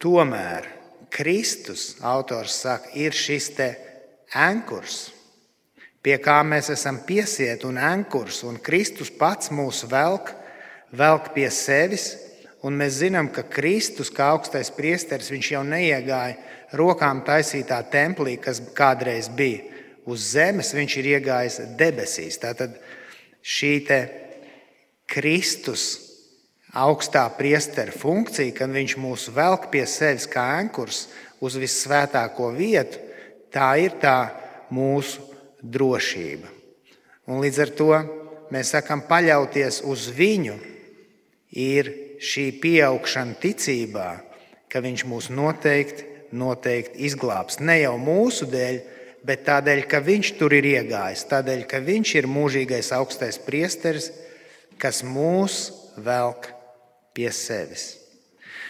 tomēr 0.00 0.64
Kristus, 1.12 1.98
autors 2.00 2.62
saka, 2.62 2.88
ir 2.96 3.12
šis 3.12 3.50
ankurs, 4.32 5.10
pie 6.04 6.16
kā 6.22 6.38
mēs 6.46 6.70
esam 6.72 7.02
piesieti 7.04 7.66
un 7.68 7.76
ankurs, 7.76 8.40
un 8.46 8.56
Kristus 8.56 9.10
pats 9.10 9.50
mūs 9.52 9.82
velk, 9.90 10.32
velk 10.92 11.32
pie 11.34 11.50
sevis. 11.52 12.14
Un 12.66 12.74
mēs 12.74 12.98
zinām, 13.04 13.28
ka 13.30 13.44
Kristus, 13.46 14.10
kā 14.10 14.32
augstais 14.34 14.70
priesteris, 14.74 15.30
viņš 15.30 15.50
jau 15.52 15.62
neiegāja 15.62 16.34
rokām 16.78 17.22
taisītā 17.26 17.78
templī, 17.90 18.34
kas 18.42 18.58
kādreiz 18.74 19.28
bija 19.30 19.62
uz 20.08 20.32
zemes, 20.32 20.72
viņš 20.74 20.96
ir 20.98 21.10
iegājis 21.14 21.60
debesīs. 21.78 22.40
Tātad 22.42 22.74
šī 23.46 23.74
Kristus 25.08 25.84
augstā 26.74 27.22
priestera 27.38 27.94
funkcija, 27.94 28.56
kad 28.56 28.74
viņš 28.74 28.96
mūs 29.00 29.28
velk 29.32 29.70
pie 29.72 29.86
sevis 29.86 30.26
kā 30.28 30.42
ankurs 30.58 31.06
uz 31.40 31.56
visvētāko 31.56 32.50
vietu, 32.56 32.98
tā 33.54 33.70
ir 33.80 33.96
tā 34.02 34.32
mūsu 34.74 35.22
drošība. 35.62 36.50
Un 37.28 37.40
līdz 37.44 37.62
ar 37.62 37.72
to 37.78 37.88
mēs 38.52 38.74
sakām, 38.74 39.06
paļauties 39.08 39.82
uz 39.86 40.08
viņu, 40.12 40.58
ir 41.52 42.07
šī 42.18 42.46
pieaugšana 42.62 43.38
ticībā, 43.42 44.10
ka 44.68 44.82
viņš 44.84 45.04
mūs 45.08 45.30
noteikti, 45.32 46.06
noteikti 46.36 47.06
izglābs. 47.08 47.60
Ne 47.64 47.80
jau 47.80 47.96
mūsu 48.00 48.48
dēļ, 48.50 48.80
bet 49.26 49.44
tādēļ, 49.48 49.84
ka 49.90 50.02
viņš 50.04 50.32
tur 50.38 50.54
ir 50.56 50.66
iegājis, 50.76 51.26
tādēļ, 51.30 51.64
ka 51.70 51.80
viņš 51.84 52.14
ir 52.20 52.30
mūžīgais 52.30 52.92
augstais 52.96 53.40
priesteris, 53.42 54.10
kas 54.78 55.02
mūs 55.06 55.70
velk 55.96 56.50
pie 57.16 57.30
sevis. 57.34 57.94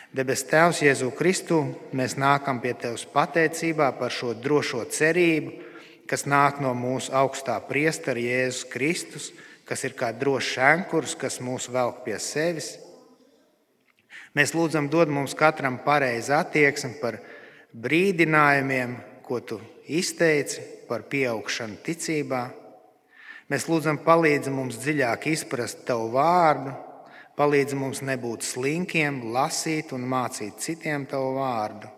Debes 0.09 0.41
Tēvs, 0.49 0.81
Jēzu 0.81 1.11
Kristu, 1.13 1.61
mēs 1.93 2.15
nākam 2.17 2.63
pie 2.63 2.73
Tevis 2.81 3.05
pateicībā 3.13 3.91
par 3.99 4.15
šo 4.15 4.33
drošo 4.33 4.87
cerību, 4.89 5.53
kas 6.09 6.25
nāk 6.25 6.63
no 6.65 6.73
mūsu 6.73 7.13
augstā 7.13 7.59
priestera 7.69 8.21
Jēzus 8.21 8.65
Kristus, 8.73 9.27
kas 9.69 9.85
ir 9.85 9.93
kā 9.93 10.09
drošs 10.17 10.55
ankurs, 10.65 11.13
kas 11.13 11.43
mūs 11.45 11.69
velk 11.69 12.01
pie 12.07 12.17
sevis. 12.25 12.79
Mēs 14.37 14.53
lūdzam, 14.57 14.91
dod 14.93 15.09
mums 15.13 15.35
katram 15.39 15.79
pareizi 15.85 16.35
attieksmi 16.37 16.99
par 17.01 17.21
brīdinājumiem, 17.73 18.97
ko 19.25 19.41
tu 19.41 19.61
izteici 19.89 20.63
par 20.89 21.07
pieaugšanu 21.09 21.81
ticībā. 21.85 22.43
Mēs 23.49 23.65
lūdzam, 23.69 24.01
palīdzi 24.05 24.53
mums 24.53 24.77
dziļāk 24.83 25.31
izprast 25.33 25.87
tavu 25.89 26.11
vārdu, 26.13 26.75
palīdzi 27.39 27.79
mums 27.81 28.03
nebūt 28.05 28.45
slinkiem, 28.45 29.23
lasīt 29.33 29.95
un 29.97 30.05
mācīt 30.09 30.61
citiem 30.61 31.07
tavu 31.09 31.37
vārdu. 31.39 31.89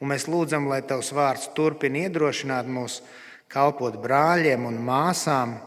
Un 0.00 0.10
mēs 0.10 0.26
lūdzam, 0.26 0.66
lai 0.72 0.80
tavs 0.82 1.12
vārds 1.14 1.50
turpina 1.54 2.06
iedrošināt 2.06 2.66
mūs 2.66 3.02
kalpot 3.52 4.00
brāļiem 4.02 4.64
un 4.66 4.80
māsām 4.82 5.58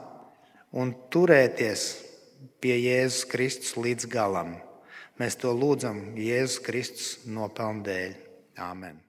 un 0.75 0.91
turēties 1.13 1.87
pie 2.59 2.75
Jēzus 2.81 3.29
Kristus 3.31 3.75
līdz 3.77 4.09
galam. 4.11 4.55
Mēs 5.21 5.37
to 5.39 5.53
lūdzam 5.55 6.17
Jēzus 6.19 6.59
Kristus 6.65 7.09
nopelnu 7.25 7.85
dēļ. 7.87 8.15
Āmen! 8.65 9.04